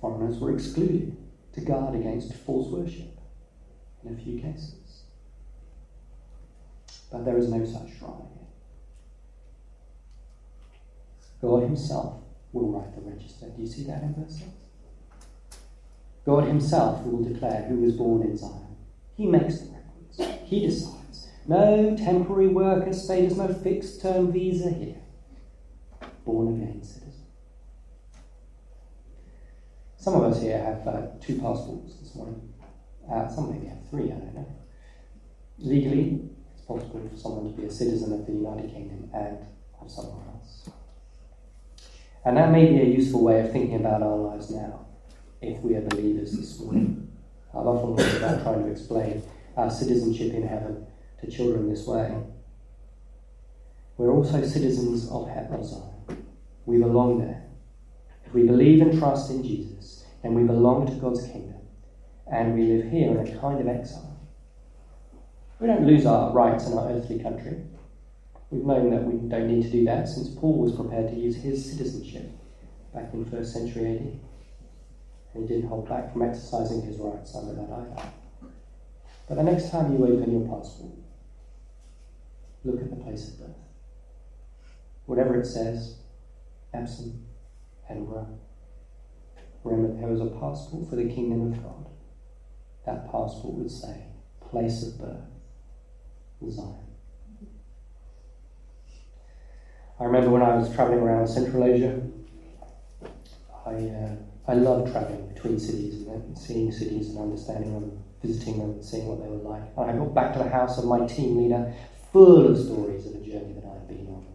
Foreigners 0.00 0.38
were 0.38 0.54
excluded 0.54 1.16
to 1.54 1.60
guard 1.60 1.94
against 1.96 2.34
false 2.34 2.68
worship 2.68 3.18
in 4.04 4.14
a 4.14 4.16
few 4.16 4.40
cases. 4.40 5.02
But 7.10 7.24
there 7.24 7.38
is 7.38 7.48
no 7.48 7.64
such 7.64 7.98
drama 7.98 8.24
here. 8.34 8.46
God 11.40 11.62
Himself 11.62 12.25
will 12.52 12.70
write 12.70 12.94
the 12.94 13.02
register. 13.02 13.46
Do 13.48 13.62
you 13.62 13.68
see 13.68 13.84
that 13.84 14.02
in 14.02 14.14
verse 14.14 14.38
6? 14.38 14.46
God 16.24 16.44
Himself 16.44 17.04
will 17.04 17.22
declare 17.22 17.62
who 17.68 17.76
was 17.76 17.94
born 17.94 18.22
in 18.22 18.36
Zion. 18.36 18.76
He 19.16 19.26
makes 19.26 19.58
the 19.58 19.70
records. 19.70 20.40
He 20.44 20.66
decides. 20.66 21.28
No 21.46 21.96
temporary 21.96 22.48
worker 22.48 22.92
status, 22.92 23.36
no 23.36 23.52
fixed 23.54 24.02
term 24.02 24.32
visa 24.32 24.70
here. 24.70 24.96
born 26.24 26.60
again 26.60 26.82
citizen. 26.82 27.12
Some 29.96 30.14
of 30.14 30.24
us 30.24 30.42
here 30.42 30.58
have 30.58 30.86
uh, 30.86 31.06
two 31.20 31.38
passports 31.40 31.94
this 31.96 32.14
morning. 32.14 32.52
Uh, 33.10 33.28
some 33.28 33.52
maybe 33.52 33.66
have 33.66 33.88
three, 33.88 34.06
I 34.06 34.16
don't 34.16 34.34
know. 34.34 34.46
Legally, 35.58 36.28
it's 36.52 36.64
possible 36.64 37.08
for 37.08 37.16
someone 37.16 37.52
to 37.52 37.60
be 37.60 37.66
a 37.66 37.70
citizen 37.70 38.12
of 38.12 38.26
the 38.26 38.32
United 38.32 38.72
Kingdom 38.72 39.08
and 39.14 39.38
of 39.80 39.90
somewhere 39.90 40.26
else. 40.34 40.68
And 42.26 42.36
that 42.36 42.50
may 42.50 42.66
be 42.66 42.80
a 42.80 42.84
useful 42.84 43.22
way 43.22 43.38
of 43.38 43.52
thinking 43.52 43.76
about 43.76 44.02
our 44.02 44.16
lives 44.16 44.50
now, 44.50 44.84
if 45.40 45.60
we 45.60 45.76
are 45.76 45.82
believers 45.82 46.32
this 46.32 46.58
morning. 46.58 47.08
I've 47.54 47.68
often 47.68 47.96
thought 47.96 48.16
about 48.16 48.42
trying 48.42 48.64
to 48.64 48.70
explain 48.72 49.22
our 49.56 49.70
citizenship 49.70 50.34
in 50.34 50.42
heaven 50.42 50.84
to 51.20 51.30
children 51.30 51.70
this 51.70 51.86
way. 51.86 52.20
We're 53.96 54.10
also 54.10 54.42
citizens 54.42 55.08
of 55.08 55.28
heaven, 55.28 55.62
Zion. 55.62 56.26
We 56.64 56.78
belong 56.78 57.20
there. 57.20 57.44
If 58.26 58.34
we 58.34 58.42
believe 58.42 58.82
and 58.82 58.98
trust 58.98 59.30
in 59.30 59.44
Jesus, 59.44 60.04
then 60.24 60.34
we 60.34 60.42
belong 60.42 60.86
to 60.88 60.94
God's 60.94 61.22
kingdom, 61.22 61.60
and 62.26 62.54
we 62.54 62.64
live 62.64 62.90
here 62.90 63.12
in 63.12 63.18
a 63.24 63.38
kind 63.38 63.60
of 63.60 63.68
exile. 63.68 64.18
We 65.60 65.68
don't 65.68 65.86
lose 65.86 66.04
our 66.04 66.32
rights 66.32 66.66
in 66.66 66.76
our 66.76 66.90
earthly 66.90 67.20
country. 67.20 67.62
We've 68.50 68.64
known 68.64 68.90
that 68.90 69.02
we 69.02 69.28
don't 69.28 69.48
need 69.48 69.64
to 69.64 69.70
do 69.70 69.84
that 69.86 70.08
since 70.08 70.28
Paul 70.28 70.58
was 70.58 70.72
prepared 70.72 71.08
to 71.08 71.16
use 71.16 71.36
his 71.36 71.68
citizenship 71.68 72.30
back 72.94 73.12
in 73.12 73.24
first 73.24 73.52
century 73.52 73.96
AD. 73.96 74.20
And 75.34 75.42
he 75.42 75.46
didn't 75.46 75.68
hold 75.68 75.88
back 75.88 76.12
from 76.12 76.22
exercising 76.22 76.82
his 76.82 76.98
rights 76.98 77.34
under 77.34 77.54
that 77.54 77.70
either. 77.70 78.10
But 79.28 79.34
the 79.34 79.42
next 79.42 79.70
time 79.70 79.92
you 79.92 80.04
open 80.04 80.30
your 80.30 80.48
passport, 80.48 80.92
look 82.64 82.80
at 82.80 82.90
the 82.90 82.96
place 83.04 83.28
of 83.28 83.38
birth. 83.40 83.56
Whatever 85.06 85.40
it 85.40 85.46
says, 85.46 85.96
Epsom, 86.72 87.26
Edinburgh, 87.88 88.38
remember 89.64 90.00
there 90.00 90.08
was 90.08 90.20
a 90.20 90.26
passport 90.26 90.88
for 90.88 90.96
the 90.96 91.12
kingdom 91.12 91.52
of 91.52 91.62
God. 91.62 91.88
That 92.86 93.10
passport 93.10 93.54
would 93.54 93.70
say, 93.70 94.04
place 94.40 94.86
of 94.86 94.98
birth, 94.98 95.26
Zion. 96.48 96.85
I 99.98 100.04
remember 100.04 100.28
when 100.28 100.42
I 100.42 100.54
was 100.56 100.74
travelling 100.74 101.00
around 101.00 101.26
Central 101.26 101.64
Asia, 101.64 102.02
I, 103.64 103.70
uh, 103.70 104.16
I 104.46 104.54
loved 104.54 104.92
travelling 104.92 105.28
between 105.32 105.58
cities 105.58 106.06
and 106.06 106.36
seeing 106.36 106.70
cities 106.70 107.08
and 107.08 107.18
understanding 107.18 107.72
them, 107.72 108.04
visiting 108.22 108.58
them, 108.58 108.82
seeing 108.82 109.06
what 109.06 109.22
they 109.22 109.28
were 109.28 109.36
like. 109.36 109.62
And 109.76 109.90
I 109.90 109.96
got 109.96 110.14
back 110.14 110.32
to 110.34 110.38
the 110.40 110.50
house 110.50 110.76
of 110.76 110.84
my 110.84 111.06
team 111.06 111.38
leader 111.38 111.72
full 112.12 112.50
of 112.50 112.58
stories 112.58 113.06
of 113.06 113.14
the 113.14 113.20
journey 113.20 113.54
that 113.54 113.64
I'd 113.64 113.88
been 113.88 114.06
on. 114.08 114.26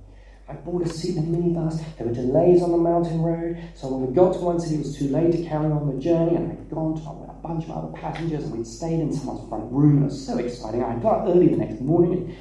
I 0.50 0.54
bought 0.54 0.82
a 0.82 0.89
seat 0.89 1.15
in 1.15 1.32
the 1.32 1.38
minibus. 1.38 1.80
There 1.95 2.08
were 2.08 2.13
delays 2.13 2.63
on 2.63 2.71
the 2.71 2.78
mountain 2.78 3.21
road. 3.21 3.62
So 3.76 3.88
when 3.88 4.08
we 4.08 4.15
got 4.15 4.34
to 4.34 4.39
one 4.39 4.60
city, 4.60 4.76
it 4.76 4.80
was 4.80 4.97
too 4.97 5.10
late 5.10 5.32
to 5.32 5.45
carry 5.45 5.67
on 5.67 5.95
the 5.95 6.02
journey. 6.02 6.38
And 6.38 6.52
I'd 6.52 6.69
gone 6.71 6.95
to 6.95 7.10
with 7.12 7.30
a 7.30 7.34
bunch 7.34 7.65
of 7.65 7.71
other 7.71 7.97
passengers 7.97 8.45
and 8.45 8.58
we'd 8.58 8.65
stayed 8.65 9.00
in 9.00 9.13
someone's 9.13 9.47
front 9.47 9.71
room. 9.71 10.02
It 10.02 10.06
was 10.06 10.26
so 10.26 10.39
exciting. 10.39 10.84
I 10.84 10.95
got 10.95 11.21
up 11.21 11.28
early 11.28 11.50
the 11.50 11.58
next 11.58 11.82
morning 11.82 12.36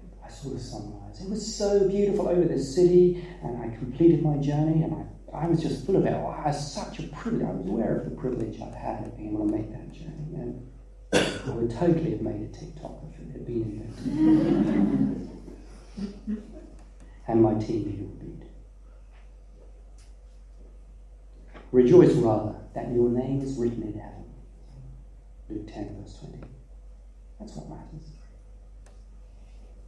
and 0.00 0.10
I 0.22 0.28
saw 0.28 0.50
the 0.50 0.60
sunrise. 0.60 1.03
It 1.20 1.28
was 1.30 1.54
so 1.54 1.88
beautiful 1.88 2.28
over 2.28 2.44
this 2.44 2.74
city. 2.74 3.26
And 3.42 3.62
I 3.62 3.76
completed 3.76 4.22
my 4.22 4.36
journey 4.36 4.82
and 4.82 4.94
I, 5.32 5.44
I 5.44 5.46
was 5.46 5.62
just 5.62 5.86
full 5.86 5.96
of 5.96 6.06
it. 6.06 6.12
Oh, 6.12 6.26
I 6.26 6.48
was 6.48 6.72
such 6.72 6.98
a 6.98 7.04
privilege. 7.04 7.46
I 7.46 7.50
was 7.52 7.66
aware 7.66 7.98
of 7.98 8.04
the 8.04 8.16
privilege 8.16 8.60
I'd 8.60 8.74
had 8.74 9.06
of 9.06 9.16
being 9.16 9.34
able 9.34 9.46
to 9.46 9.52
make 9.56 9.70
that 9.70 9.92
journey. 9.92 10.34
And 10.34 10.70
I 11.12 11.50
would 11.50 11.70
totally 11.70 12.10
have 12.12 12.22
made 12.22 12.42
a 12.42 12.48
TikTok 12.48 13.04
if 13.12 13.20
it 13.20 13.32
had 13.32 13.46
been 13.46 13.62
invented 13.62 15.30
and 17.28 17.42
my 17.42 17.54
team 17.54 17.84
leader 17.84 18.04
would 18.04 18.20
be. 18.20 18.24
Rejoice 21.72 22.12
rather 22.14 22.54
that 22.74 22.92
your 22.92 23.08
name 23.08 23.40
is 23.40 23.56
written 23.58 23.82
in 23.82 23.98
heaven. 23.98 24.24
Luke 25.48 25.66
10, 25.72 25.96
verse 26.00 26.18
20. 26.18 26.38
That's 27.40 27.56
what 27.56 27.68
matters. 27.68 28.13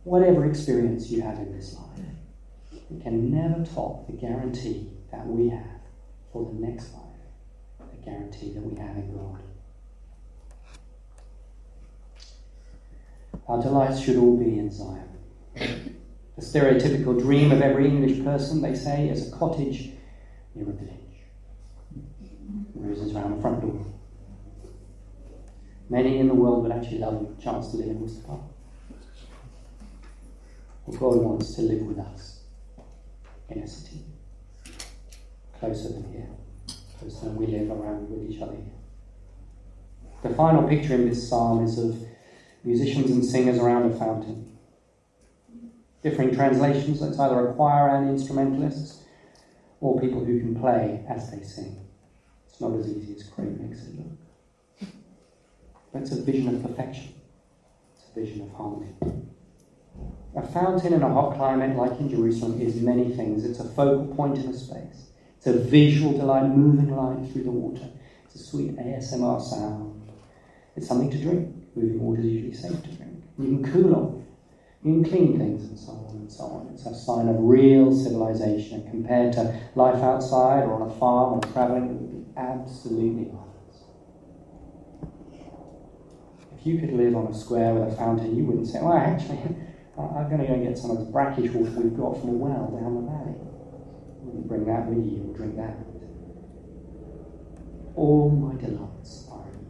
Whatever 0.07 0.47
experience 0.49 1.11
you 1.11 1.21
have 1.21 1.37
in 1.39 1.51
this 1.51 1.75
life, 1.75 2.07
it 2.73 3.03
can 3.03 3.29
never 3.29 3.65
top 3.65 4.07
the 4.07 4.13
guarantee 4.13 4.89
that 5.11 5.27
we 5.27 5.49
have 5.49 5.81
for 6.33 6.45
the 6.45 6.65
next 6.65 6.95
life, 6.95 7.91
the 7.91 8.09
guarantee 8.09 8.53
that 8.53 8.63
we 8.63 8.79
have 8.79 8.97
in 8.97 9.13
God. 9.13 9.41
Our 13.49 13.61
delights 13.61 13.99
should 13.99 14.17
all 14.17 14.37
be 14.37 14.61
in 14.61 14.71
Zion. 14.71 15.09
The 15.57 16.41
stereotypical 16.41 17.21
dream 17.21 17.51
of 17.51 17.61
every 17.61 17.89
English 17.89 18.23
person, 18.23 18.63
they 18.63 18.77
say, 18.77 19.09
is 19.09 19.27
a 19.27 19.37
cottage 19.37 19.91
near 20.55 20.69
a 20.69 20.73
village. 20.73 20.93
Roses 22.77 23.13
around 23.13 23.35
the 23.35 23.43
front 23.43 23.61
door. 23.61 23.85
Many 25.91 26.21
in 26.21 26.29
the 26.29 26.35
world 26.35 26.63
would 26.63 26.71
actually 26.71 26.99
love 26.99 27.27
a 27.37 27.43
chance 27.43 27.73
to 27.73 27.79
live 27.79 27.89
in. 27.89 28.07
But 28.29 28.39
God 30.93 31.17
wants 31.17 31.55
to 31.55 31.63
live 31.63 31.83
with 31.83 31.99
us 31.99 32.41
in 33.49 33.59
a 33.59 33.67
city, 33.67 34.05
closer 35.59 35.89
than 35.89 36.13
here, 36.13 36.29
closer 36.99 37.27
than 37.27 37.37
we 37.37 37.47
live 37.47 37.71
around 37.71 38.09
with 38.09 38.31
each 38.31 38.41
other 38.41 38.53
here. 38.53 38.73
The 40.23 40.35
final 40.35 40.67
picture 40.69 40.95
in 40.95 41.09
this 41.09 41.29
psalm 41.29 41.65
is 41.65 41.79
of 41.79 41.97
musicians 42.65 43.11
and 43.11 43.25
singers 43.25 43.59
around 43.59 43.91
a 43.93 43.97
fountain 43.97 44.57
differing 46.09 46.35
translations. 46.35 47.01
That's 47.01 47.19
either 47.19 47.49
a 47.49 47.55
choir 47.55 47.97
and 47.97 48.11
instrumentalists, 48.11 49.03
or 49.81 50.01
people 50.01 50.25
who 50.25 50.39
can 50.39 50.55
play 50.55 51.05
as 51.09 51.31
they 51.31 51.43
sing. 51.43 51.85
It's 52.49 52.61
not 52.61 52.73
as 52.75 52.89
easy 52.89 53.15
as 53.15 53.25
Craig 53.25 53.61
makes 53.61 53.83
it 53.83 53.97
look. 53.97 54.89
But 55.93 56.03
it's 56.03 56.13
a 56.13 56.23
vision 56.23 56.55
of 56.55 56.63
perfection. 56.63 57.15
It's 57.97 58.05
a 58.11 58.21
vision 58.21 58.43
of 58.43 58.53
harmony. 58.53 58.95
A 60.37 60.47
fountain 60.47 60.93
in 60.93 61.03
a 61.03 61.09
hot 61.09 61.37
climate 61.37 61.77
like 61.77 61.99
in 61.99 62.11
Jerusalem 62.11 62.61
is 62.61 62.77
many 62.77 63.15
things. 63.15 63.45
It's 63.45 63.59
a 63.59 63.65
focal 63.65 64.15
point 64.15 64.39
in 64.39 64.51
a 64.51 64.55
space. 64.55 65.11
It's 65.39 65.47
a 65.47 65.55
visual 65.55 66.13
delight, 66.13 66.49
moving 66.49 66.95
light 66.95 67.33
through 67.33 67.45
the 67.45 67.51
water. 67.51 67.89
It's 68.25 68.35
a 68.35 68.39
sweet 68.39 68.77
ASMR 68.77 69.41
sound. 69.41 70.11
It's 70.77 70.87
something 70.87 71.11
to 71.11 71.19
drink. 71.19 71.55
Moving 71.75 72.01
water 72.01 72.21
is 72.21 72.27
usually 72.27 72.55
safe 72.55 72.83
to 72.83 72.89
drink. 72.89 73.25
You 73.39 73.47
can 73.47 73.73
cool 73.73 73.95
off 73.95 74.17
you 74.87 75.03
can 75.03 75.05
clean 75.05 75.37
things 75.37 75.65
and 75.65 75.77
so 75.77 75.91
on 75.91 76.17
and 76.17 76.31
so 76.31 76.45
on. 76.45 76.71
It's 76.73 76.87
a 76.87 76.95
sign 76.95 77.27
of 77.27 77.37
real 77.41 77.93
civilization. 77.93 78.89
Compared 78.89 79.33
to 79.33 79.61
life 79.75 80.01
outside 80.01 80.63
or 80.63 80.75
on 80.75 80.89
a 80.89 80.95
farm 80.95 81.35
or 81.35 81.53
traveling, 81.53 81.87
it 81.87 81.93
would 81.93 82.13
be 82.13 82.41
absolutely 82.41 83.33
you 86.67 86.81
could 86.81 86.93
live 86.93 87.15
on 87.15 87.29
a 87.29 87.35
square 87.35 87.75
with 87.75 87.93
a 87.93 87.97
fountain, 87.97 88.37
you 88.37 88.45
wouldn't 88.45 88.67
say, 88.67 88.81
well, 88.83 88.97
actually, 88.97 89.39
I'm 89.99 90.29
going 90.29 90.41
to 90.41 90.47
go 90.47 90.55
and 90.55 90.65
get 90.65 90.77
some 90.77 90.91
of 90.91 90.99
this 90.99 91.09
brackish 91.09 91.51
water 91.53 91.71
we've 91.81 91.97
got 91.97 92.21
from 92.21 92.29
a 92.29 92.33
well 92.33 92.69
down 92.69 92.95
the 92.97 93.11
valley. 93.11 93.35
Wouldn't 94.21 94.49
bring 94.49 94.67
that 94.67 94.87
with 94.87 95.05
you 95.07 95.31
or 95.31 95.37
drink 95.37 95.57
that. 95.57 95.77
All 97.95 98.29
my 98.31 98.55
delights 98.61 99.27
are 99.33 99.49
in 99.49 99.65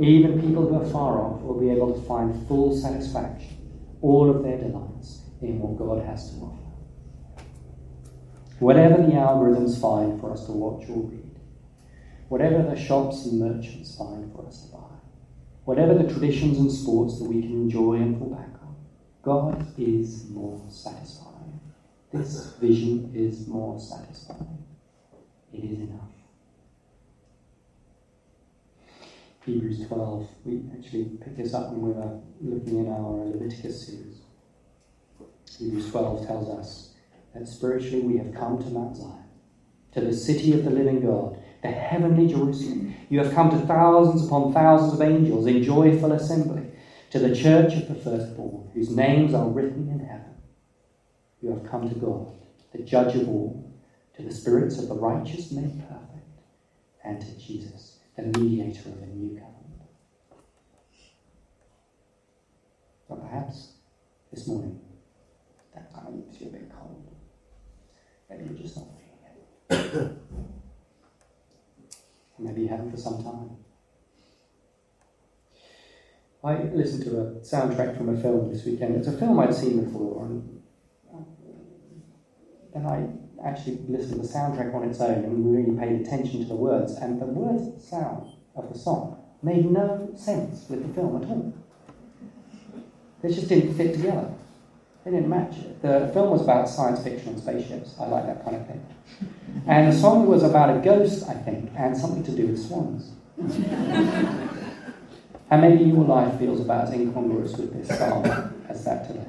you. 0.00 0.08
Even 0.08 0.40
people 0.40 0.66
who 0.66 0.76
are 0.76 0.90
far 0.90 1.18
off 1.20 1.42
will 1.42 1.60
be 1.60 1.68
able 1.70 1.92
to 1.92 2.00
find 2.06 2.46
full 2.48 2.74
satisfaction, 2.74 3.58
all 4.00 4.30
of 4.30 4.42
their 4.42 4.56
delights 4.56 5.20
in 5.42 5.58
what 5.60 5.76
God 5.76 6.02
has 6.06 6.30
to 6.30 6.36
offer. 6.36 6.56
Whatever 8.58 9.02
the 9.02 9.12
algorithms 9.12 9.78
find 9.80 10.18
for 10.18 10.32
us 10.32 10.46
to 10.46 10.52
watch 10.52 10.88
or 10.88 11.02
read, 11.02 11.38
whatever 12.28 12.62
the 12.62 12.76
shops 12.76 13.26
and 13.26 13.38
merchants 13.40 13.96
find 13.96 14.32
for 14.32 14.46
us 14.46 14.64
to 14.64 14.72
buy, 14.72 14.89
whatever 15.70 15.94
the 15.94 16.12
traditions 16.12 16.58
and 16.58 16.68
sports 16.68 17.20
that 17.20 17.28
we 17.28 17.40
can 17.40 17.52
enjoy 17.52 17.94
and 17.94 18.18
fall 18.18 18.30
back 18.30 18.60
on, 18.60 18.74
God 19.22 19.72
is 19.78 20.28
more 20.30 20.60
satisfying. 20.68 21.60
This 22.12 22.54
vision 22.60 23.12
is 23.14 23.46
more 23.46 23.78
satisfying. 23.78 24.66
It 25.52 25.62
is 25.62 25.78
enough. 25.78 26.10
Hebrews 29.44 29.86
12. 29.86 30.28
We 30.44 30.64
actually 30.76 31.04
picked 31.04 31.36
this 31.36 31.54
up 31.54 31.70
when 31.70 31.82
we 31.82 31.92
were 31.92 32.18
looking 32.40 32.84
in 32.84 32.88
our 32.88 33.26
Leviticus 33.26 33.86
series. 33.86 34.22
Hebrews 35.56 35.88
12 35.92 36.26
tells 36.26 36.48
us 36.48 36.94
that 37.32 37.46
spiritually 37.46 38.00
we 38.00 38.18
have 38.18 38.34
come 38.34 38.58
to 38.58 38.68
Mount 38.70 38.96
Zion, 38.96 39.22
to 39.92 40.00
the 40.00 40.12
city 40.12 40.52
of 40.52 40.64
the 40.64 40.70
living 40.70 41.00
God, 41.00 41.40
the 41.62 41.68
heavenly 41.70 42.28
Jerusalem. 42.28 42.94
You 43.08 43.20
have 43.20 43.34
come 43.34 43.50
to 43.50 43.58
thousands 43.66 44.26
upon 44.26 44.52
thousands 44.52 44.94
of 44.94 45.02
angels 45.02 45.46
in 45.46 45.62
joyful 45.62 46.12
assembly, 46.12 46.66
to 47.10 47.18
the 47.18 47.34
church 47.34 47.74
of 47.74 47.88
the 47.88 47.94
firstborn, 47.94 48.70
whose 48.74 48.90
names 48.90 49.34
are 49.34 49.48
written 49.48 49.88
in 49.88 50.00
heaven. 50.00 50.34
You 51.42 51.50
have 51.50 51.70
come 51.70 51.88
to 51.88 51.94
God, 51.94 52.32
the 52.72 52.82
judge 52.82 53.16
of 53.16 53.28
all, 53.28 53.72
to 54.16 54.22
the 54.22 54.32
spirits 54.32 54.78
of 54.78 54.88
the 54.88 54.94
righteous 54.94 55.50
made 55.50 55.82
perfect, 55.88 56.28
and 57.04 57.20
to 57.20 57.38
Jesus 57.38 57.98
the 58.16 58.38
mediator 58.38 58.88
of 58.88 59.02
a 59.02 59.06
new 59.06 59.30
covenant. 59.30 59.82
But 63.08 63.22
perhaps 63.22 63.72
this 64.32 64.46
morning 64.46 64.80
That 65.74 65.90
of 65.94 66.14
leaves 66.14 66.40
you 66.40 66.48
a 66.48 66.50
bit 66.50 66.70
cold. 66.70 67.10
Maybe 68.28 68.44
you're 68.44 68.62
just 68.62 68.76
not 68.76 68.86
feeling 68.98 69.92
it. 70.02 70.12
maybe 72.40 72.62
you 72.62 72.68
haven't 72.68 72.90
for 72.90 72.96
some 72.96 73.22
time. 73.22 73.50
I 76.42 76.62
listened 76.74 77.04
to 77.04 77.20
a 77.20 77.24
soundtrack 77.40 77.96
from 77.96 78.08
a 78.08 78.20
film 78.20 78.50
this 78.50 78.64
weekend. 78.64 78.96
It's 78.96 79.08
a 79.08 79.16
film 79.16 79.38
I'd 79.38 79.54
seen 79.54 79.84
before, 79.84 80.24
and 80.24 80.62
uh, 81.14 81.18
then 82.72 82.86
I 82.86 83.46
actually 83.46 83.80
listened 83.88 84.22
to 84.22 84.26
the 84.26 84.32
soundtrack 84.32 84.74
on 84.74 84.88
its 84.88 85.00
own 85.00 85.24
and 85.24 85.54
really 85.54 85.78
paid 85.78 86.00
attention 86.00 86.40
to 86.40 86.46
the 86.46 86.54
words. 86.54 86.94
And 86.94 87.20
the 87.20 87.26
words 87.26 87.86
sound 87.86 88.32
of 88.56 88.72
the 88.72 88.78
song 88.78 89.22
made 89.42 89.70
no 89.70 90.10
sense 90.16 90.66
with 90.68 90.86
the 90.86 90.94
film 90.94 91.22
at 91.22 91.28
all. 91.28 91.52
They 93.22 93.28
just 93.28 93.48
didn't 93.48 93.74
fit 93.74 93.94
together. 93.94 94.32
They 95.04 95.10
didn't 95.10 95.28
match 95.28 95.58
it. 95.58 95.82
The 95.82 96.10
film 96.12 96.30
was 96.30 96.42
about 96.42 96.68
science 96.68 97.02
fiction 97.02 97.30
and 97.30 97.40
spaceships. 97.40 97.94
I 98.00 98.06
like 98.06 98.26
that 98.26 98.44
kind 98.44 98.56
of 98.56 98.66
thing. 98.66 98.86
And 99.66 99.92
the 99.92 99.96
song 99.96 100.26
was 100.26 100.42
about 100.42 100.76
a 100.76 100.80
ghost, 100.80 101.28
I 101.28 101.34
think, 101.34 101.70
and 101.76 101.96
something 101.96 102.24
to 102.24 102.32
do 102.32 102.46
with 102.48 102.66
swans. 102.66 103.12
and 105.50 105.62
maybe 105.62 105.84
your 105.84 106.04
life 106.04 106.38
feels 106.38 106.60
about 106.60 106.88
as 106.88 106.94
incongruous 106.94 107.56
with 107.56 107.72
this 107.72 107.98
song 107.98 108.24
as 108.68 108.84
that 108.84 109.06
today. 109.06 109.26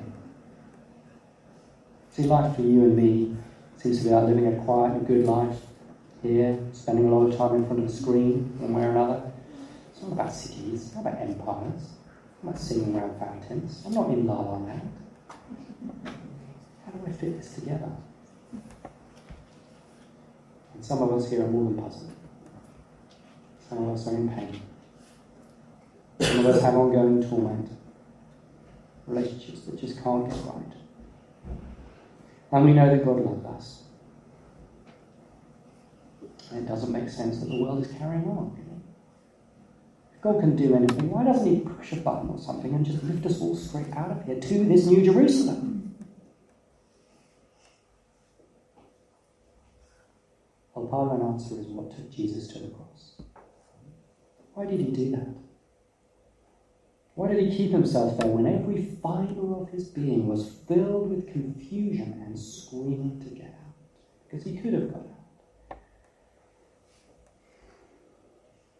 See, 2.11 2.23
life 2.23 2.55
for 2.55 2.61
you 2.61 2.81
and 2.81 2.95
me 2.97 3.37
seems 3.77 3.99
to 3.99 4.03
be 4.03 4.09
about 4.09 4.27
living 4.27 4.47
a 4.47 4.63
quiet 4.63 4.93
and 4.93 5.07
good 5.07 5.25
life 5.25 5.57
here, 6.21 6.59
spending 6.73 7.07
a 7.07 7.15
lot 7.15 7.27
of 7.27 7.37
time 7.37 7.55
in 7.55 7.65
front 7.65 7.83
of 7.83 7.89
a 7.89 7.91
screen, 7.91 8.53
one 8.59 8.73
way 8.73 8.83
or 8.83 8.91
another. 8.91 9.31
It's 9.91 10.01
not 10.01 10.11
about 10.11 10.33
cities, 10.33 10.85
it's 10.87 10.95
not 10.95 11.01
about 11.01 11.21
empires. 11.21 11.89
I'm 12.41 12.49
not 12.49 12.59
singing 12.59 12.95
around 12.95 13.19
fountains. 13.19 13.83
I'm 13.85 13.93
not 13.93 14.09
in 14.09 14.25
La 14.25 14.39
La 14.39 14.57
Land. 14.57 14.91
How 16.85 16.91
do 16.91 17.05
I 17.07 17.11
fit 17.11 17.37
this 17.37 17.53
together? 17.53 17.91
Some 20.81 21.01
of 21.03 21.13
us 21.13 21.29
here 21.29 21.43
are 21.43 21.47
more 21.47 21.65
than 21.65 21.81
puzzled. 21.81 22.11
Some 23.69 23.83
of 23.83 23.95
us 23.95 24.07
are 24.07 24.15
in 24.15 24.29
pain. 24.29 24.61
Some 26.19 26.39
of 26.39 26.45
us 26.47 26.61
have 26.61 26.75
ongoing 26.75 27.27
torment. 27.27 27.69
Relationships 29.07 29.61
that 29.61 29.79
just 29.79 30.03
can't 30.03 30.29
get 30.29 30.37
right. 30.45 30.73
And 32.51 32.65
we 32.65 32.73
know 32.73 32.89
that 32.89 33.05
God 33.05 33.23
loves 33.23 33.45
us. 33.45 33.83
And 36.51 36.65
it 36.65 36.67
doesn't 36.67 36.91
make 36.91 37.09
sense 37.09 37.39
that 37.39 37.49
the 37.49 37.61
world 37.61 37.85
is 37.85 37.91
carrying 37.93 38.25
on. 38.25 38.61
God 40.21 40.39
can 40.39 40.55
do 40.55 40.75
anything, 40.75 41.09
why 41.09 41.23
doesn't 41.23 41.47
He 41.47 41.61
push 41.61 41.93
a 41.93 41.95
button 41.95 42.29
or 42.29 42.37
something 42.37 42.73
and 42.75 42.85
just 42.85 43.03
lift 43.03 43.25
us 43.25 43.41
all 43.41 43.55
straight 43.55 43.91
out 43.95 44.11
of 44.11 44.23
here 44.23 44.39
to 44.39 44.65
this 44.65 44.85
new 44.85 45.03
Jerusalem? 45.03 45.70
Of 50.91 51.11
an 51.13 51.21
answer 51.21 51.55
is 51.59 51.67
what 51.67 51.95
took 51.95 52.11
Jesus 52.11 52.47
to 52.49 52.59
the 52.59 52.67
cross. 52.67 53.21
Why 54.53 54.65
did 54.65 54.79
He 54.79 54.91
do 54.91 55.11
that? 55.11 55.27
Why 57.15 57.27
did 57.27 57.43
he 57.43 57.55
keep 57.55 57.71
himself 57.71 58.17
there 58.17 58.27
when 58.27 58.47
every 58.47 58.97
fibre 59.01 59.55
of 59.55 59.69
his 59.69 59.89
being 59.89 60.27
was 60.27 60.49
filled 60.67 61.09
with 61.09 61.31
confusion 61.31 62.21
and 62.25 62.39
screaming 62.39 63.21
to 63.21 63.29
get 63.35 63.47
out? 63.47 63.75
Because 64.23 64.45
he 64.45 64.57
could 64.57 64.73
have 64.73 64.91
got 64.91 65.01
out. 65.01 65.77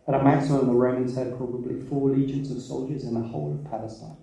At 0.08 0.22
a 0.22 0.24
maximum, 0.24 0.68
the 0.68 0.74
Romans 0.74 1.16
had 1.16 1.38
probably 1.38 1.82
four 1.88 2.10
legions 2.10 2.50
of 2.52 2.62
soldiers 2.62 3.04
in 3.04 3.14
the 3.14 3.20
whole 3.20 3.54
of 3.54 3.70
Palestine 3.70 4.18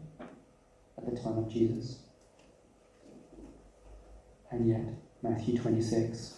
at 0.96 1.06
the 1.06 1.20
time 1.20 1.38
of 1.38 1.48
Jesus. 1.48 2.00
And 4.50 4.68
yet, 4.68 4.94
Matthew 5.22 5.58
26, 5.58 6.37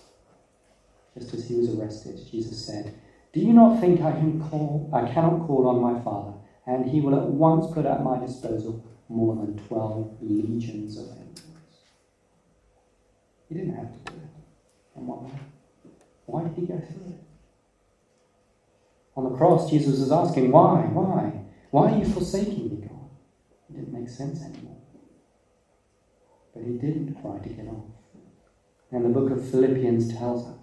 just 1.19 1.35
as 1.35 1.49
he 1.49 1.57
was 1.57 1.75
arrested, 1.75 2.19
Jesus 2.31 2.65
said, 2.65 2.95
Do 3.33 3.41
you 3.41 3.53
not 3.53 3.81
think 3.81 4.01
I 4.01 4.13
can 4.13 4.41
call 4.49 4.91
I 4.93 5.11
cannot 5.13 5.47
call 5.47 5.69
on 5.69 5.81
my 5.81 6.01
Father? 6.03 6.35
and 6.71 6.89
he 6.89 7.01
will 7.01 7.17
at 7.17 7.27
once 7.27 7.67
put 7.73 7.87
at 7.87 8.03
my 8.03 8.19
disposal 8.19 8.85
more 9.09 9.35
than 9.35 9.59
12 9.67 10.19
legions 10.21 10.97
of 10.97 11.09
angels. 11.19 11.43
He 13.49 13.57
didn't 13.57 13.75
have 13.75 13.93
to 13.93 14.13
do 14.13 14.19
it. 14.19 14.31
And 14.95 15.07
why? 15.09 15.31
Why 16.27 16.45
did 16.45 16.55
he 16.55 16.67
go 16.67 16.79
through 16.79 17.15
it? 17.15 17.21
On 19.17 19.25
the 19.25 19.37
cross, 19.37 19.69
Jesus 19.69 19.99
was 19.99 20.13
asking, 20.13 20.53
Why? 20.53 20.83
Why? 20.83 21.43
Why 21.71 21.93
are 21.93 21.99
you 21.99 22.05
forsaking 22.05 22.71
me, 22.71 22.87
God? 22.87 23.11
It 23.69 23.77
didn't 23.77 23.93
make 23.93 24.09
sense 24.09 24.43
anymore. 24.43 24.77
But 26.55 26.63
he 26.65 26.73
didn't 26.75 27.21
try 27.21 27.39
to 27.39 27.49
get 27.49 27.67
off. 27.67 27.85
And 28.93 29.05
the 29.05 29.09
book 29.09 29.31
of 29.31 29.49
Philippians 29.51 30.17
tells 30.17 30.47
us 30.47 30.57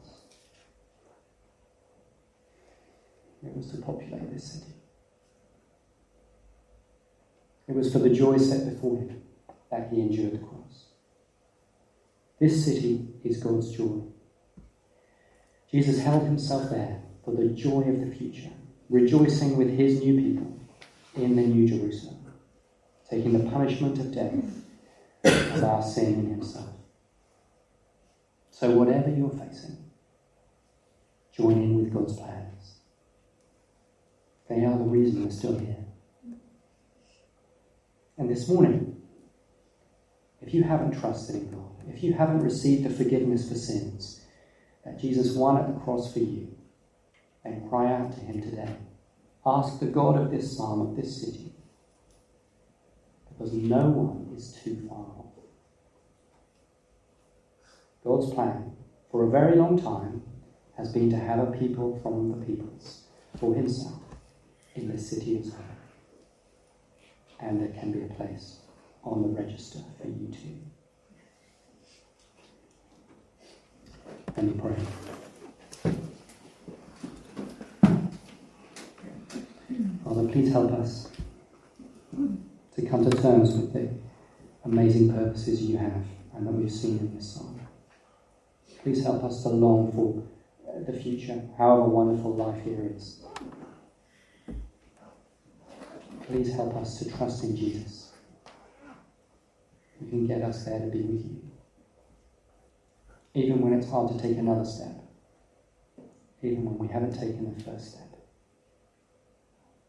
it 3.48 3.58
was 3.58 3.72
to 3.72 3.78
populate 3.78 4.34
this 4.34 4.54
city. 4.54 4.74
It 7.68 7.76
was 7.76 7.92
for 7.92 8.00
the 8.00 8.10
joy 8.10 8.38
set 8.38 8.70
before 8.70 8.98
him 8.98 9.22
that 9.72 9.90
he 9.92 10.00
endured 10.00 10.34
the 10.34 10.46
cross. 10.46 10.86
This 12.40 12.66
city 12.66 13.08
is 13.24 13.44
God's 13.44 13.72
joy. 13.76 14.02
Jesus 15.72 16.02
held 16.02 16.24
himself 16.24 16.70
there 16.70 17.02
for 17.26 17.32
the 17.32 17.48
joy 17.48 17.82
of 17.82 18.00
the 18.00 18.16
future, 18.16 18.52
rejoicing 18.90 19.58
with 19.58 19.70
his 19.70 20.00
new 20.02 20.16
people 20.16 20.60
in 21.16 21.36
the 21.36 21.42
New 21.42 21.68
Jerusalem, 21.68 22.26
taking 23.10 23.34
the 23.34 23.50
punishment 23.50 24.00
of 24.00 24.14
death 24.14 24.34
of 25.56 25.64
our 25.64 25.84
sin 25.84 26.14
in 26.14 26.30
himself. 26.30 26.70
So, 28.52 28.72
whatever 28.72 29.10
you're 29.10 29.30
facing, 29.30 29.78
join 31.36 31.54
in 31.54 31.84
with 31.84 31.94
God's 31.94 32.16
plans. 32.18 32.77
They 34.50 34.64
are 34.64 34.78
the 34.78 34.84
reason 34.84 35.24
we're 35.24 35.32
still 35.32 35.58
here. 35.58 35.86
And 38.18 38.30
this 38.30 38.48
morning, 38.48 39.02
if 40.42 40.54
you 40.54 40.64
haven't 40.64 41.00
trusted 41.00 41.36
in 41.36 41.52
God, 41.52 41.84
if 41.88 42.04
you 42.04 42.14
haven't 42.14 42.40
received 42.40 42.86
the 42.86 42.90
forgiveness 42.90 43.50
for 43.50 43.56
sins 43.56 44.22
that 44.86 45.00
Jesus 45.00 45.36
won 45.36 45.58
at 45.58 45.68
the 45.68 45.80
cross 45.82 46.14
for 46.14 46.20
you, 46.20 46.56
then 47.44 47.68
cry 47.70 47.92
out 47.92 48.14
to 48.14 48.20
Him 48.22 48.42
today. 48.42 48.76
Ask 49.46 49.80
the 49.80 49.86
God 49.86 50.20
of 50.20 50.32
this 50.32 50.58
psalm, 50.58 50.82
of 50.82 50.96
this 50.96 51.22
city, 51.22 51.54
because 53.30 53.54
no 53.54 53.90
one 53.90 54.36
is 54.36 54.58
too 54.64 54.88
far 54.90 55.00
off. 55.00 55.26
God's 58.04 58.34
plan 58.34 58.72
for 59.12 59.26
a 59.26 59.30
very 59.30 59.58
long 59.58 59.80
time 59.82 60.24
has 60.78 60.94
been 60.94 61.10
to 61.10 61.18
have 61.18 61.40
a 61.40 61.52
people 61.52 62.00
from 62.02 62.40
the 62.40 62.46
peoples 62.46 63.04
for 63.38 63.54
Himself 63.54 64.07
in 64.78 64.92
this 64.92 65.10
city 65.10 65.38
of 65.38 65.46
Zion 65.46 65.64
and 67.40 67.62
there 67.62 67.80
can 67.80 67.92
be 67.92 68.04
a 68.04 68.08
place 68.16 68.60
on 69.04 69.22
the 69.22 69.30
register 69.30 69.80
for 70.00 70.08
you 70.08 70.28
too. 70.28 70.58
Me 74.42 74.54
pray. 74.54 74.76
Father, 80.04 80.28
please 80.32 80.52
help 80.52 80.72
us 80.74 81.10
to 82.76 82.86
come 82.88 83.10
to 83.10 83.18
terms 83.22 83.56
with 83.56 83.74
the 83.74 83.90
amazing 84.66 85.12
purposes 85.12 85.64
you 85.64 85.78
have 85.78 86.06
and 86.36 86.46
that 86.46 86.52
we've 86.52 86.72
seen 86.72 87.00
in 87.00 87.16
this 87.16 87.34
song. 87.34 87.60
Please 88.84 89.04
help 89.04 89.24
us 89.24 89.42
to 89.42 89.50
long 89.50 89.92
for 89.92 90.24
the 90.86 90.94
future, 90.94 91.42
however 91.58 91.84
wonderful 91.84 92.36
life 92.36 92.64
here 92.64 92.92
is. 92.96 93.27
Please 96.28 96.54
help 96.56 96.76
us 96.76 97.00
to 97.00 97.18
trust 97.18 97.42
in 97.46 97.56
Jesus. 97.56 98.12
You 100.02 100.10
can 100.10 100.28
get 100.28 100.42
us 100.44 100.66
there 100.66 100.80
to 100.80 100.88
be 100.88 101.02
with 101.02 101.24
you. 101.24 101.42
Even 103.34 103.62
when 103.62 103.74
it's 103.74 103.90
hard 103.90 104.12
to 104.12 104.22
take 104.22 104.38
another 104.38 104.66
step. 104.66 105.06
Even 106.44 106.66
when 106.66 106.80
we 106.80 106.90
haven't 106.90 107.14
taken 107.14 107.56
the 107.56 107.64
first 107.64 107.92
step. 107.92 108.18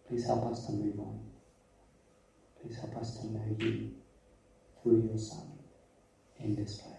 Please 0.07 0.27
help 0.27 0.47
us 0.47 0.65
to 0.67 0.73
move 0.73 1.01
on. 1.01 1.19
Please 2.63 2.77
help 2.77 2.97
us 2.97 3.19
to 3.19 3.27
know 3.27 3.57
you 3.59 3.91
through 4.81 5.09
your 5.09 5.19
Son 5.19 5.59
in 6.39 6.55
this 6.55 6.77
place. 6.77 6.98